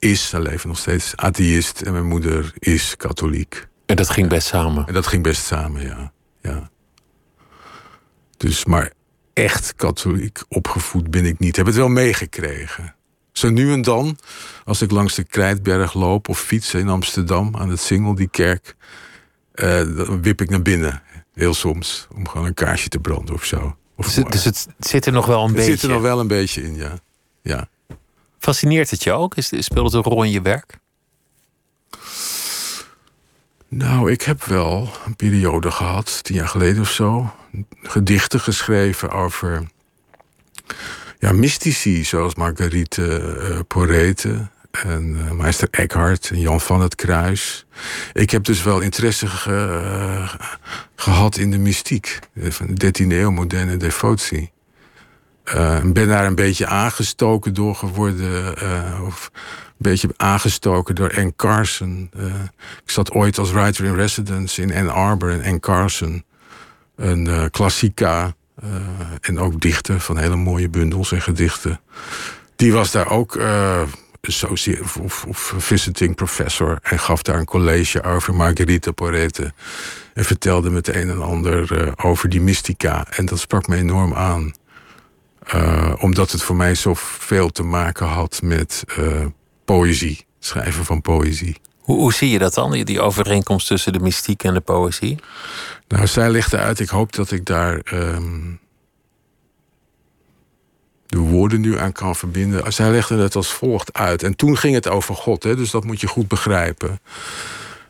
[0.00, 1.80] is, hij leeft nog steeds, atheïst.
[1.80, 3.68] En mijn moeder is katholiek.
[3.86, 4.86] En dat ging best samen?
[4.86, 6.12] En dat ging best samen, ja.
[6.42, 6.70] ja.
[8.36, 8.92] Dus, maar
[9.32, 11.56] echt katholiek opgevoed ben ik niet.
[11.56, 12.94] Heb het wel meegekregen.
[13.32, 14.18] Zo nu en dan,
[14.64, 18.76] als ik langs de Krijtberg loop of fiets in Amsterdam aan het Singel, die kerk,
[19.54, 21.02] uh, dan wip ik naar binnen.
[21.34, 23.76] Heel soms, om gewoon een kaarsje te branden of zo.
[23.96, 25.70] Of dus, het, dus het zit er nog wel een het beetje?
[25.70, 26.98] Het zit er nog wel een beetje in, ja.
[27.42, 27.68] ja.
[28.40, 29.34] Fascineert het je ook?
[29.36, 30.78] Speelt het een rol in je werk?
[33.68, 37.34] Nou, ik heb wel een periode gehad, tien jaar geleden of zo,
[37.82, 39.68] gedichten geschreven over
[41.18, 47.66] ja, mystici, zoals Marguerite uh, Porete en uh, meester Eckhart en Jan van het Kruis.
[48.12, 50.34] Ik heb dus wel interesse ge, uh,
[50.94, 54.50] gehad in de mystiek van de 13e eeuw, moderne devotie.
[55.54, 58.54] Uh, ben daar een beetje aangestoken door geworden.
[58.62, 62.10] Uh, of een beetje aangestoken door Anne Carson.
[62.16, 62.24] Uh,
[62.84, 66.24] ik zat ooit als writer in residence in Ann Arbor en Anne Carson.
[66.96, 68.34] Een klassica.
[69.20, 71.80] en ook dichten van hele mooie bundels en gedichten.
[72.56, 73.38] Die was daar ook
[74.20, 76.78] associate of, of, visiting professor.
[76.82, 79.52] En gaf daar een college over Margherita Porete.
[80.14, 83.06] En vertelde met een en ander over die mystica.
[83.10, 84.52] En dat sprak me enorm aan.
[85.54, 89.26] Uh, omdat het voor mij zoveel te maken had met uh,
[89.64, 90.24] poëzie.
[90.38, 91.56] Schrijven van poëzie.
[91.78, 95.18] Hoe, hoe, zie je dat dan, die overeenkomst tussen de mystiek en de poëzie?
[95.88, 98.60] Nou, zij legde uit, ik hoop dat ik daar um,
[101.06, 102.72] de woorden nu aan kan verbinden.
[102.72, 104.22] Zij legde het als volgt uit.
[104.22, 107.00] En toen ging het over God, hè, dus dat moet je goed begrijpen.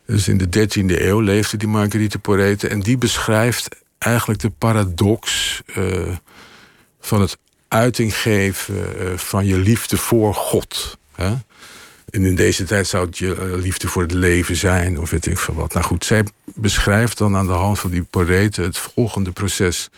[0.07, 2.69] Dus in de 13e eeuw leefde die Marguerite Porete.
[2.69, 6.09] En die beschrijft eigenlijk de paradox uh,
[7.01, 7.37] van het
[7.69, 10.99] uiting geven eh, van je liefde voor God.
[11.15, 11.35] Hè?
[12.11, 15.27] En in deze tijd zou het je eh, liefde voor het leven zijn, of weet
[15.27, 15.73] ik veel wat.
[15.73, 16.25] Nou goed, zij
[16.55, 19.89] beschrijft dan aan de hand van die porreten het volgende proces.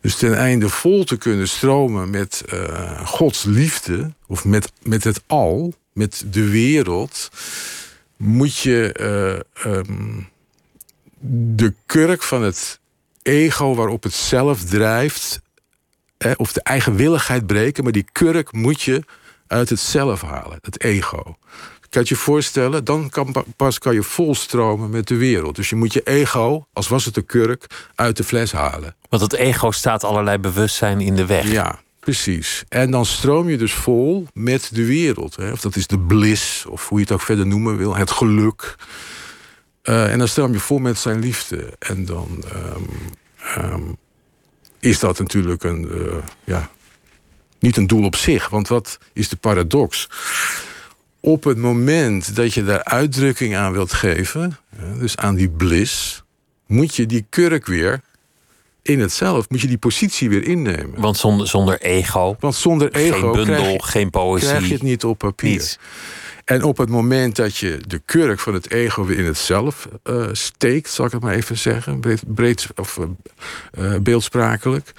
[0.00, 5.22] Dus ten einde vol te kunnen stromen met uh, Gods liefde, of met, met het
[5.26, 7.30] al, met de wereld,
[8.16, 8.94] moet je
[9.66, 10.28] um,
[11.28, 12.80] de kurk van het
[13.22, 15.40] ego waarop het zelf drijft
[16.36, 19.02] of de eigenwilligheid breken, maar die kurk moet je
[19.46, 21.36] uit het zelf halen, het ego.
[21.88, 25.56] Kan je je voorstellen, dan kan, pas kan je volstromen met de wereld.
[25.56, 28.96] Dus je moet je ego, als was het een kurk, uit de fles halen.
[29.08, 31.50] Want het ego staat allerlei bewustzijn in de weg.
[31.50, 32.64] Ja, Precies.
[32.68, 35.36] En dan stroom je dus vol met de wereld.
[35.36, 35.52] Hè?
[35.52, 38.76] Of dat is de bliss, of hoe je het ook verder noemen wil, het geluk.
[39.82, 41.74] Uh, en dan stroom je vol met zijn liefde.
[41.78, 42.88] En dan um,
[43.72, 43.96] um,
[44.80, 46.14] is dat natuurlijk een, uh,
[46.44, 46.70] ja,
[47.58, 48.48] niet een doel op zich.
[48.48, 50.08] Want wat is de paradox?
[51.20, 54.58] Op het moment dat je daar uitdrukking aan wilt geven,
[54.98, 56.22] dus aan die bliss,
[56.66, 58.00] moet je die kurk weer
[58.82, 61.00] in het zelf, moet je die positie weer innemen.
[61.00, 62.36] Want zonder, zonder ego.
[62.40, 63.32] Want zonder ego.
[63.32, 64.48] Geen bundel, krijg je, geen poëzie.
[64.48, 65.50] Krijg je het niet op papier.
[65.50, 65.78] Niets.
[66.46, 69.88] En op het moment dat je de kurk van het ego weer in het zelf
[70.04, 72.98] uh, steekt, zal ik het maar even zeggen, breed, breed of
[73.78, 74.92] uh, beeldsprakelijk,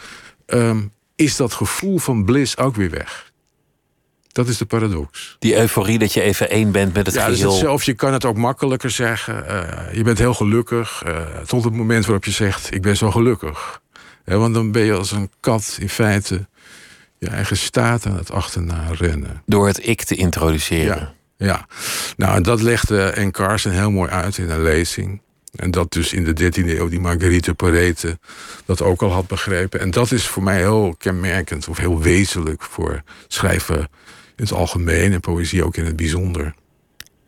[0.46, 3.32] um, is dat gevoel van bliss ook weer weg.
[4.28, 5.36] Dat is de paradox.
[5.40, 7.50] Die euforie dat je even één bent met het ja, geheel.
[7.50, 9.46] Dus zelf, je kan het ook makkelijker zeggen.
[9.50, 11.04] Uh, je bent heel gelukkig.
[11.46, 13.82] Tot het moment waarop je zegt, ik ben zo gelukkig.
[14.24, 16.48] He, want dan ben je als een kat in feite
[17.18, 19.42] je eigen staat aan het achterna rennen.
[19.46, 20.98] Door het ik te introduceren.
[20.98, 21.16] Ja.
[21.38, 21.68] Ja,
[22.18, 23.32] nou dat legde N.
[23.32, 25.22] Carson heel mooi uit in een lezing.
[25.56, 28.20] En dat dus in de 13e eeuw die Marguerite Parete
[28.66, 29.80] dat ook al had begrepen.
[29.80, 33.78] En dat is voor mij heel kenmerkend of heel wezenlijk voor schrijven
[34.36, 36.54] in het algemeen en poëzie ook in het bijzonder.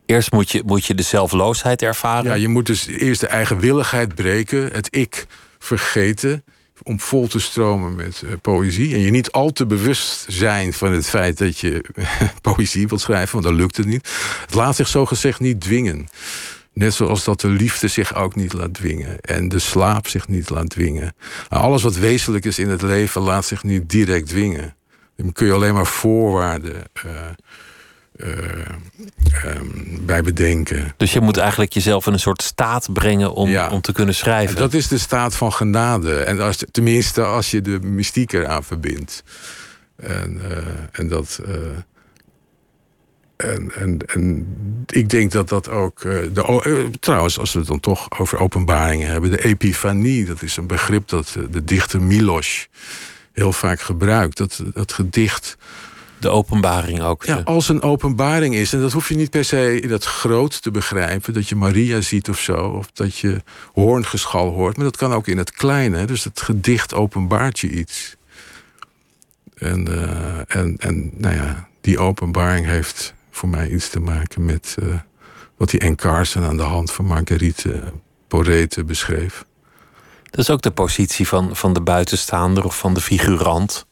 [0.06, 2.32] Eerst moet je, moet je de zelfloosheid ervaren.
[2.32, 5.26] Ja, je moet dus eerst de eigenwilligheid breken, het ik
[5.60, 6.44] vergeten
[6.84, 8.94] om vol te stromen met uh, poëzie.
[8.94, 11.84] En je niet al te bewust zijn van het feit dat je
[12.42, 14.10] poëzie wilt schrijven, want dan lukt het niet.
[14.42, 16.08] Het laat zich zo gezegd niet dwingen.
[16.74, 19.20] Net zoals dat de liefde zich ook niet laat dwingen.
[19.20, 21.16] En de slaap zich niet laat dwingen.
[21.50, 24.76] Nou, alles wat wezenlijk is in het leven laat zich niet direct dwingen.
[25.16, 27.12] Dan kun je alleen maar voorwaarden uh,
[28.20, 30.94] um, bij bedenken.
[30.98, 33.70] Dus je moet eigenlijk jezelf in een soort staat brengen om, ja.
[33.70, 34.56] om te kunnen schrijven.
[34.56, 36.20] En dat is de staat van genade.
[36.20, 39.24] En als, tenminste als je de mystiek eraan verbindt.
[39.96, 40.58] En, uh,
[40.92, 41.40] en dat.
[41.48, 41.56] Uh,
[43.36, 44.48] en, en, en
[44.88, 46.02] ik denk dat dat ook.
[46.02, 49.32] De, trouwens, als we het dan toch over openbaringen hebben.
[49.32, 52.68] De epifanie, dat is een begrip dat de dichter Milos
[53.34, 54.38] heel vaak gebruikt.
[54.38, 55.58] Dat, dat gedicht
[56.20, 57.26] de openbaring ook.
[57.26, 58.74] Ja, als een openbaring is.
[58.74, 61.34] En dat hoef je niet per se in dat groot te begrijpen.
[61.34, 62.56] Dat je Maria ziet of zo.
[62.56, 63.42] Of dat je
[63.74, 64.76] hoorngeschal hoort.
[64.76, 66.06] Maar dat kan ook in het kleine.
[66.06, 68.16] Dus het gedicht openbaart je iets.
[69.56, 74.76] En, uh, en, en nou ja, die openbaring heeft voor mij iets te maken met
[74.84, 74.96] uh,
[75.58, 75.96] wat die N.
[75.96, 77.84] Carson aan de hand van Marguerite
[78.28, 79.46] Porete beschreef.
[80.30, 83.86] Dat is ook de positie van, van de buitenstaander of van de figurant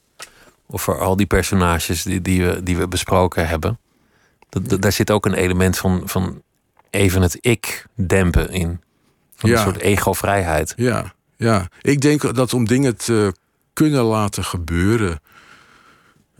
[0.67, 3.79] of voor al die personages die, die, we, die we besproken hebben.
[4.49, 6.41] Dat, dat, daar zit ook een element van, van
[6.89, 8.81] even het ik dempen in.
[9.35, 9.55] Van ja.
[9.55, 10.73] een soort ego-vrijheid.
[10.75, 13.33] Ja, ja, ik denk dat om dingen te
[13.73, 15.21] kunnen laten gebeuren.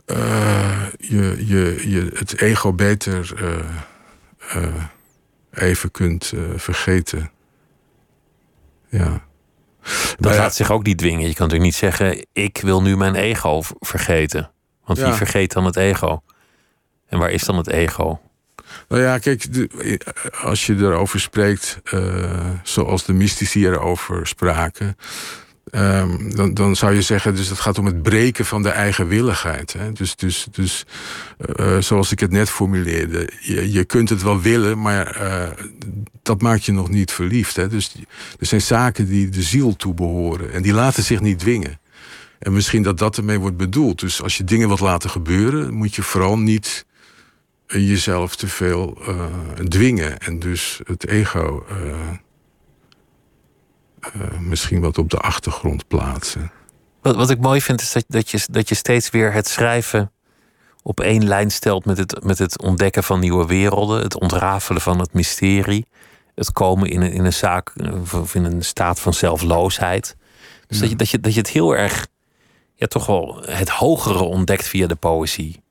[0.06, 4.84] Uh, je, je, je het ego beter uh, uh,
[5.52, 7.32] even kunt vergeten.
[8.90, 9.27] Ja.
[10.18, 10.40] Dat ja.
[10.40, 11.28] laat zich ook niet dwingen.
[11.28, 14.52] Je kan natuurlijk niet zeggen: ik wil nu mijn ego vergeten.
[14.86, 15.14] Want wie ja.
[15.14, 16.22] vergeet dan het ego?
[17.08, 18.20] En waar is dan het ego?
[18.88, 20.00] Nou ja, kijk, de,
[20.42, 24.98] als je erover spreekt, uh, zoals de mystici erover spraken.
[25.72, 29.74] Um, dan, dan zou je zeggen, dus het gaat om het breken van de eigenwilligheid.
[29.74, 29.92] Hè?
[29.92, 30.86] Dus, dus, dus
[31.60, 35.66] uh, zoals ik het net formuleerde, je, je kunt het wel willen, maar uh,
[36.22, 37.56] dat maakt je nog niet verliefd.
[37.56, 37.68] Hè?
[37.68, 37.96] Dus
[38.40, 41.80] er zijn zaken die de ziel toebehoren en die laten zich niet dwingen.
[42.40, 44.00] En misschien dat dat ermee wordt bedoeld.
[44.00, 46.86] Dus als je dingen wilt laten gebeuren, moet je vooral niet
[47.68, 48.98] jezelf te veel
[49.68, 51.66] dwingen en dus het ego
[54.16, 56.52] uh, misschien wat op de achtergrond plaatsen.
[57.02, 60.12] Wat, wat ik mooi vind is dat, dat, je, dat je steeds weer het schrijven
[60.84, 65.00] op één lijn stelt met het, met het ontdekken van nieuwe werelden, het ontrafelen van
[65.00, 65.86] het mysterie,
[66.36, 67.74] het komen in een, in een zaak
[68.14, 70.16] of in een staat van zelfloosheid.
[70.68, 70.82] Dus ja.
[70.82, 72.08] dat, je, dat, je, dat je het heel erg,
[72.76, 75.64] ja, toch wel het hogere ontdekt via de poëzie.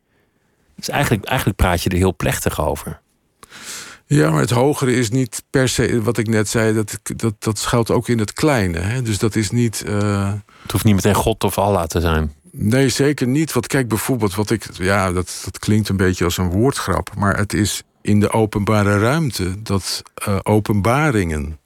[0.75, 3.01] Dus eigenlijk, eigenlijk praat je er heel plechtig over.
[4.09, 7.59] Ja, maar het hogere is niet per se, wat ik net zei, dat, dat, dat
[7.59, 8.79] schuilt ook in het kleine.
[8.79, 9.03] Hè?
[9.03, 9.85] Dus dat is niet.
[9.87, 10.33] Uh...
[10.63, 12.35] Het hoeft niet meteen God of Allah te zijn.
[12.51, 13.53] Nee, zeker niet.
[13.53, 14.67] Want kijk bijvoorbeeld, wat ik.
[14.73, 17.11] Ja, dat, dat klinkt een beetje als een woordgrap.
[17.17, 21.59] Maar het is in de openbare ruimte dat uh, openbaringen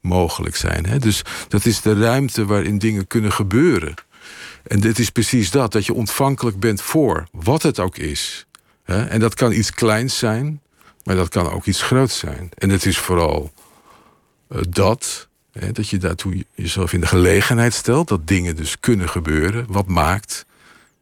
[0.00, 0.86] mogelijk zijn.
[0.86, 0.98] Hè?
[0.98, 3.94] Dus dat is de ruimte waarin dingen kunnen gebeuren.
[4.62, 8.46] En dit is precies dat, dat je ontvankelijk bent voor wat het ook is.
[8.84, 9.04] Hè?
[9.04, 10.60] En dat kan iets kleins zijn,
[11.06, 12.48] maar dat kan ook iets groots zijn.
[12.54, 13.52] En het is vooral
[14.48, 18.08] uh, dat, hè, dat je daartoe jezelf in de gelegenheid stelt...
[18.08, 20.46] dat dingen dus kunnen gebeuren, wat maakt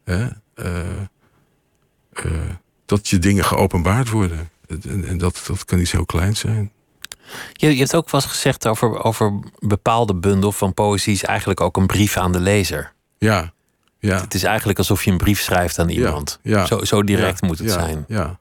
[0.04, 0.28] hè,
[2.86, 4.50] dat je dingen geopenbaard worden.
[4.68, 6.72] En, en, dat, dat kan iets heel kleins zijn.
[7.52, 11.60] Je, je hebt ook wel eens gezegd over, over bepaalde bundel van poëzie is eigenlijk
[11.60, 12.92] ook een brief aan de lezer.
[13.18, 13.52] Ja,
[13.98, 14.20] ja.
[14.20, 16.38] Het is eigenlijk alsof je een brief schrijft aan iemand.
[16.42, 18.04] Ja, Zo, zo direct moet het zijn.
[18.08, 18.38] Ja.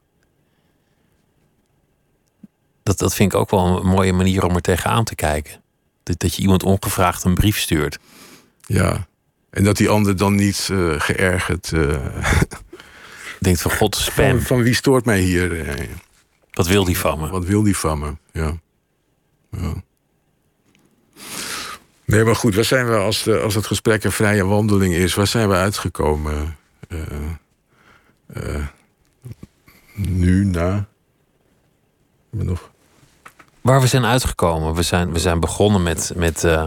[2.84, 5.62] Dat, dat vind ik ook wel een mooie manier om er tegenaan te kijken.
[6.02, 7.98] Dat, dat je iemand ongevraagd een brief stuurt.
[8.66, 9.06] Ja,
[9.50, 11.70] en dat die ander dan niet uh, geërgerd.
[11.70, 12.06] Uh,
[13.40, 14.40] Denkt van god, spam.
[14.40, 15.68] Van, wie stoort mij hier?
[15.68, 15.88] Eh?
[16.50, 17.28] Wat wil die van me?
[17.28, 18.16] Wat wil die van me?
[18.32, 18.58] Ja.
[19.50, 19.74] ja.
[22.04, 25.14] Nee, maar goed, waar zijn we als, de, als het gesprek een vrije wandeling is?
[25.14, 26.56] Waar zijn we uitgekomen?
[26.88, 27.00] Uh,
[28.36, 28.66] uh,
[29.94, 30.88] nu, na?
[32.30, 32.72] We nog...
[33.64, 34.74] Waar we zijn uitgekomen?
[34.74, 36.64] We zijn, we zijn begonnen met, met uh,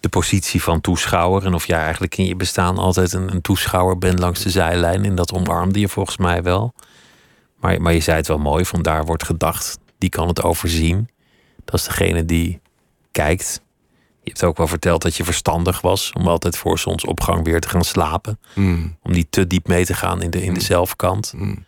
[0.00, 1.44] de positie van toeschouwer.
[1.44, 5.04] En of jij eigenlijk in je bestaan altijd een, een toeschouwer bent langs de zijlijn.
[5.04, 6.74] En dat omarmde je volgens mij wel.
[7.60, 9.78] Maar, maar je zei het wel mooi, van daar wordt gedacht.
[9.98, 11.08] Die kan het overzien.
[11.64, 12.60] Dat is degene die
[13.12, 13.62] kijkt.
[14.22, 17.68] Je hebt ook wel verteld dat je verstandig was om altijd voor zonsopgang weer te
[17.68, 18.38] gaan slapen.
[18.54, 18.96] Mm.
[19.02, 20.66] Om niet te diep mee te gaan in de, in de mm.
[20.66, 21.32] zelfkant.
[21.36, 21.66] Mm.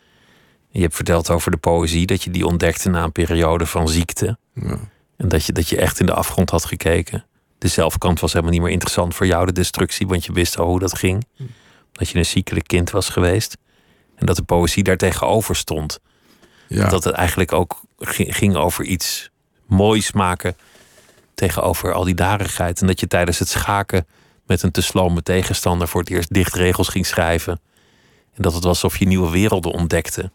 [0.70, 4.38] Je hebt verteld over de poëzie, dat je die ontdekte na een periode van ziekte.
[4.54, 4.78] Ja.
[5.16, 7.24] En dat je, dat je echt in de afgrond had gekeken.
[7.58, 10.66] De zelfkant was helemaal niet meer interessant voor jou, de destructie, want je wist al
[10.66, 11.26] hoe dat ging.
[11.92, 13.56] Dat je een ziekelijk kind was geweest.
[14.16, 16.00] En dat de poëzie daar tegenover stond.
[16.68, 16.88] Ja.
[16.88, 19.30] Dat het eigenlijk ook ging over iets
[19.66, 20.56] moois maken
[21.34, 22.80] tegenover al die darigheid.
[22.80, 24.06] En dat je tijdens het schaken
[24.46, 27.60] met een te slome tegenstander voor het eerst dichtregels ging schrijven.
[28.34, 30.30] En dat het was alsof je nieuwe werelden ontdekte.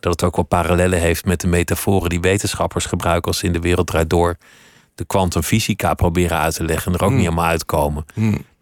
[0.00, 3.52] Dat het ook wel parallellen heeft met de metaforen die wetenschappers gebruiken als ze in
[3.52, 4.36] de wereld draait door
[4.94, 8.04] de kwantumfysica proberen uit te leggen en er ook niet helemaal uitkomen.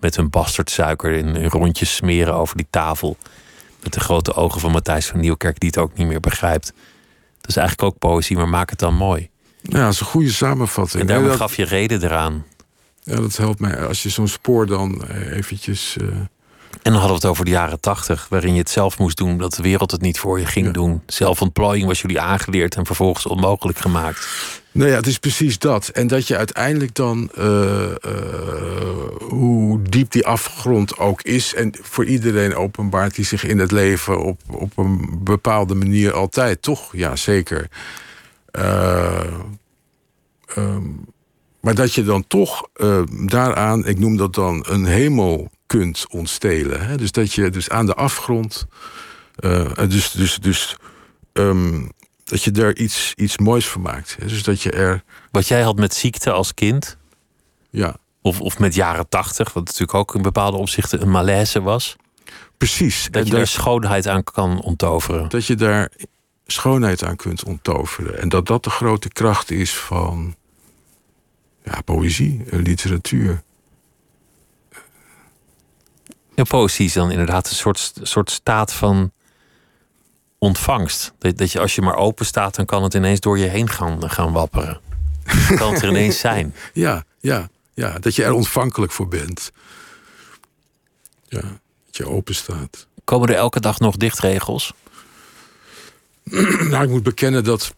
[0.00, 3.16] Met hun bastardsuiker in rondjes smeren over die tafel.
[3.82, 6.72] Met de grote ogen van Matthijs van Nieuwkerk die het ook niet meer begrijpt.
[7.40, 9.30] Dat is eigenlijk ook poëzie, maar maak het dan mooi.
[9.62, 11.00] Ja, dat is een goede samenvatting.
[11.00, 12.44] En daarom gaf je reden eraan.
[13.02, 13.86] Ja, dat helpt mij.
[13.86, 15.96] Als je zo'n spoor dan eventjes...
[16.00, 16.08] Uh...
[16.86, 19.38] En dan hadden we het over de jaren tachtig, waarin je het zelf moest doen,
[19.38, 21.02] dat de wereld het niet voor je ging doen.
[21.06, 24.28] Zelfontplooiing was jullie aangeleerd en vervolgens onmogelijk gemaakt.
[24.72, 25.88] Nou ja, het is precies dat.
[25.88, 27.90] En dat je uiteindelijk dan, uh, uh,
[29.18, 34.22] hoe diep die afgrond ook is, en voor iedereen openbaart die zich in het leven
[34.22, 36.96] op, op een bepaalde manier altijd, toch?
[36.96, 37.68] Ja, zeker.
[40.58, 41.14] Um,
[41.60, 42.68] maar dat je dan toch
[43.26, 46.86] daaraan, ik noem dat dan een hemel kunt ontstelen.
[46.86, 46.96] Hè?
[46.96, 48.66] Dus dat je dus aan de afgrond,
[49.88, 50.76] dus, dus, dus
[51.32, 51.90] um,
[52.24, 54.16] dat je daar iets, iets moois van maakt.
[54.20, 55.02] Dus dat je er.
[55.30, 56.96] Wat jij had met ziekte als kind.
[57.70, 57.96] Ja.
[58.22, 61.96] Of, of met jaren tachtig, wat natuurlijk ook in bepaalde opzichten een malaise was.
[62.58, 63.08] Precies.
[63.10, 65.28] Dat je daar schoonheid aan kan onttoveren.
[65.28, 65.90] Dat je daar
[66.46, 68.20] schoonheid aan kunt onttoveren.
[68.20, 70.34] En dat dat de grote kracht is van
[71.66, 73.42] ja, poëzie en literatuur.
[76.34, 79.12] Ja, poëzie is dan inderdaad een soort, soort staat van
[80.38, 81.12] ontvangst.
[81.18, 83.68] Dat, dat je als je maar open staat, dan kan het ineens door je heen
[83.68, 84.80] gaan, gaan wapperen.
[85.56, 86.54] kan het er ineens zijn.
[86.72, 89.52] Ja, ja, ja, dat je er ontvankelijk voor bent.
[91.24, 91.40] Ja,
[91.84, 92.86] dat je open staat.
[93.04, 94.72] Komen er elke dag nog dichtregels?
[96.70, 97.74] nou, ik moet bekennen dat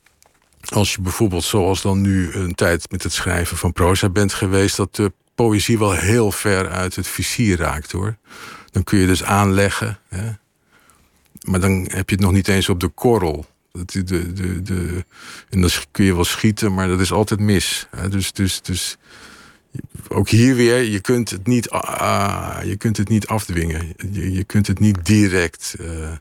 [0.69, 4.77] als je bijvoorbeeld zoals dan nu een tijd met het schrijven van proza bent geweest,
[4.77, 8.17] dat de poëzie wel heel ver uit het vizier raakt hoor.
[8.71, 9.99] Dan kun je dus aanleggen.
[10.09, 10.31] Hè?
[11.47, 13.47] Maar dan heb je het nog niet eens op de korrel.
[13.71, 15.05] De, de, de, de,
[15.49, 17.89] en dan kun je wel schieten, maar dat is altijd mis.
[18.11, 18.97] Dus, dus, dus
[20.09, 23.95] ook hier weer, je kunt het niet, uh, je kunt het niet afdwingen.
[24.11, 26.13] Je, je kunt het niet direct uh,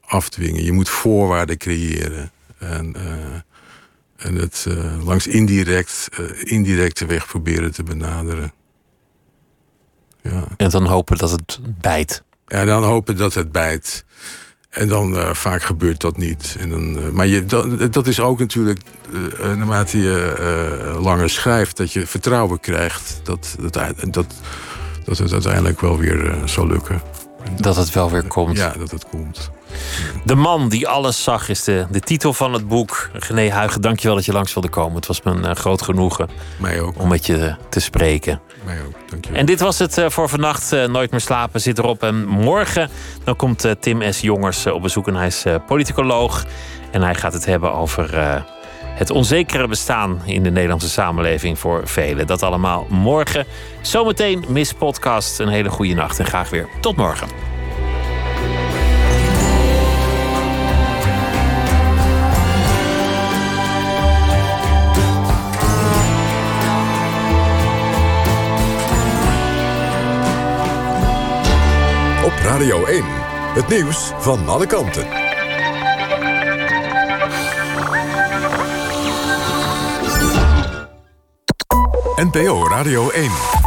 [0.00, 0.64] afdwingen.
[0.64, 2.30] Je moet voorwaarden creëren.
[2.60, 4.66] En, uh, en het
[5.02, 6.08] langs indirect,
[6.42, 8.52] indirecte weg proberen te benaderen.
[10.22, 10.44] Ja.
[10.56, 12.22] En dan hopen dat het bijt.
[12.46, 14.04] En dan hopen dat het bijt.
[14.70, 16.56] En dan uh, vaak gebeurt dat niet.
[16.58, 18.80] En dan, uh, maar je, dat, dat, is ook natuurlijk,
[19.12, 23.72] uh, naarmate je langer schrijft, dat je vertrouwen krijgt dat, dat,
[24.10, 24.34] dat,
[25.04, 27.02] dat het uiteindelijk wel weer zal lukken.
[27.56, 28.56] Dat het wel weer komt.
[28.56, 29.50] Ja, dat het komt.
[30.24, 33.10] De man die alles zag is de, de titel van het boek.
[33.12, 34.94] René Huigen, dankjewel dat je langs wilde komen.
[34.96, 36.98] Het was me een groot genoegen Mij ook.
[37.00, 38.40] om met je te spreken.
[38.64, 39.40] Mij ook, dankjewel.
[39.40, 40.72] En dit was het uh, voor vannacht.
[40.72, 42.02] Uh, Nooit meer slapen zit erop.
[42.02, 42.90] En morgen
[43.24, 44.20] dan komt Tim S.
[44.20, 45.08] Jongers op bezoek.
[45.08, 46.44] En hij is politicoloog.
[46.90, 48.14] En hij gaat het hebben over
[48.94, 52.26] het onzekere bestaan in de Nederlandse samenleving voor velen.
[52.26, 53.46] Dat allemaal morgen.
[53.80, 55.38] Zometeen Miss Podcast.
[55.38, 57.28] Een hele goede nacht en graag weer tot morgen.
[72.24, 73.04] Op Radio 1,
[73.54, 75.29] het nieuws van alle kanten.
[82.20, 83.59] NPO Radio 1.